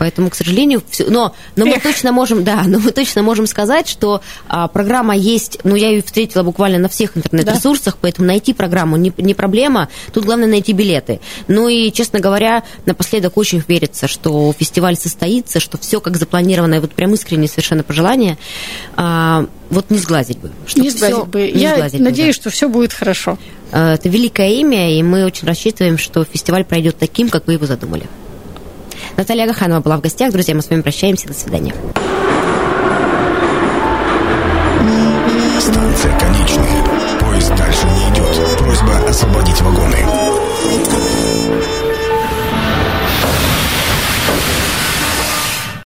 Поэтому, 0.00 0.30
к 0.30 0.34
сожалению, 0.34 0.82
всё- 0.88 1.10
но, 1.10 1.34
но 1.56 1.66
мы 1.66 1.74
Эх. 1.76 1.82
точно 1.82 2.10
можем, 2.10 2.42
да, 2.42 2.62
но 2.66 2.78
мы 2.78 2.90
точно 2.90 3.22
можем 3.22 3.46
сказать, 3.46 3.86
что 3.86 4.22
а, 4.48 4.66
программа 4.66 5.14
есть, 5.14 5.58
ну, 5.62 5.74
я 5.76 5.90
ее 5.90 6.00
встретила 6.02 6.42
буквально 6.42 6.78
на 6.78 6.88
всех 6.88 7.18
интернет-ресурсах, 7.18 7.98
поэтому 8.00 8.26
найти 8.26 8.54
программу 8.54 8.96
не, 8.96 9.12
не 9.18 9.34
проблема, 9.34 9.90
тут 10.14 10.24
главное 10.24 10.48
найти 10.48 10.72
билеты. 10.72 11.20
Ну 11.48 11.68
и, 11.68 11.92
честно 11.92 12.18
говоря, 12.18 12.62
напоследок 12.86 13.36
очень 13.36 13.62
верится, 13.68 14.08
что 14.08 14.54
фестиваль 14.58 14.96
состоится, 14.96 15.60
что 15.60 15.76
все 15.76 16.00
как 16.00 16.16
запланировано, 16.16 16.76
и 16.76 16.78
вот 16.78 16.92
прям 16.92 17.12
искреннее 17.12 17.48
совершенно 17.48 17.82
пожелание, 17.82 18.38
а, 18.96 19.46
вот 19.68 19.90
не 19.90 19.98
сглазить 19.98 20.38
бы. 20.38 20.50
не 20.76 20.88
сглазить 20.88 21.14
всё- 21.16 21.24
бы. 21.26 21.52
не 21.52 21.60
я 21.60 21.74
сглазить 21.74 21.98
бы, 21.98 22.04
да. 22.04 22.10
надеюсь, 22.10 22.34
что 22.36 22.48
все 22.48 22.70
будет 22.70 22.94
хорошо. 22.94 23.36
Э, 23.70 23.92
Это 23.96 24.08
великое 24.08 24.48
имя, 24.52 24.96
и 24.98 25.02
мы 25.02 25.26
очень 25.26 25.46
рассчитываем, 25.46 25.98
что 25.98 26.24
фестиваль 26.24 26.64
пройдет 26.64 26.96
таким, 26.98 27.28
как 27.28 27.46
вы 27.46 27.52
его 27.52 27.66
задумали. 27.66 28.04
Наталья 29.16 29.46
Гаханова 29.46 29.80
была 29.80 29.96
в 29.96 30.00
гостях. 30.00 30.32
Друзья, 30.32 30.54
мы 30.54 30.62
с 30.62 30.70
вами 30.70 30.82
прощаемся. 30.82 31.28
До 31.28 31.34
свидания. 31.34 31.74
Станция 35.60 36.18
конечная. 36.18 37.18
Поезд 37.20 37.54
дальше 37.56 37.86
не 37.86 38.14
идет. 38.14 38.58
Просьба 38.58 39.08
освободить 39.08 39.60
вагоны. 39.60 40.29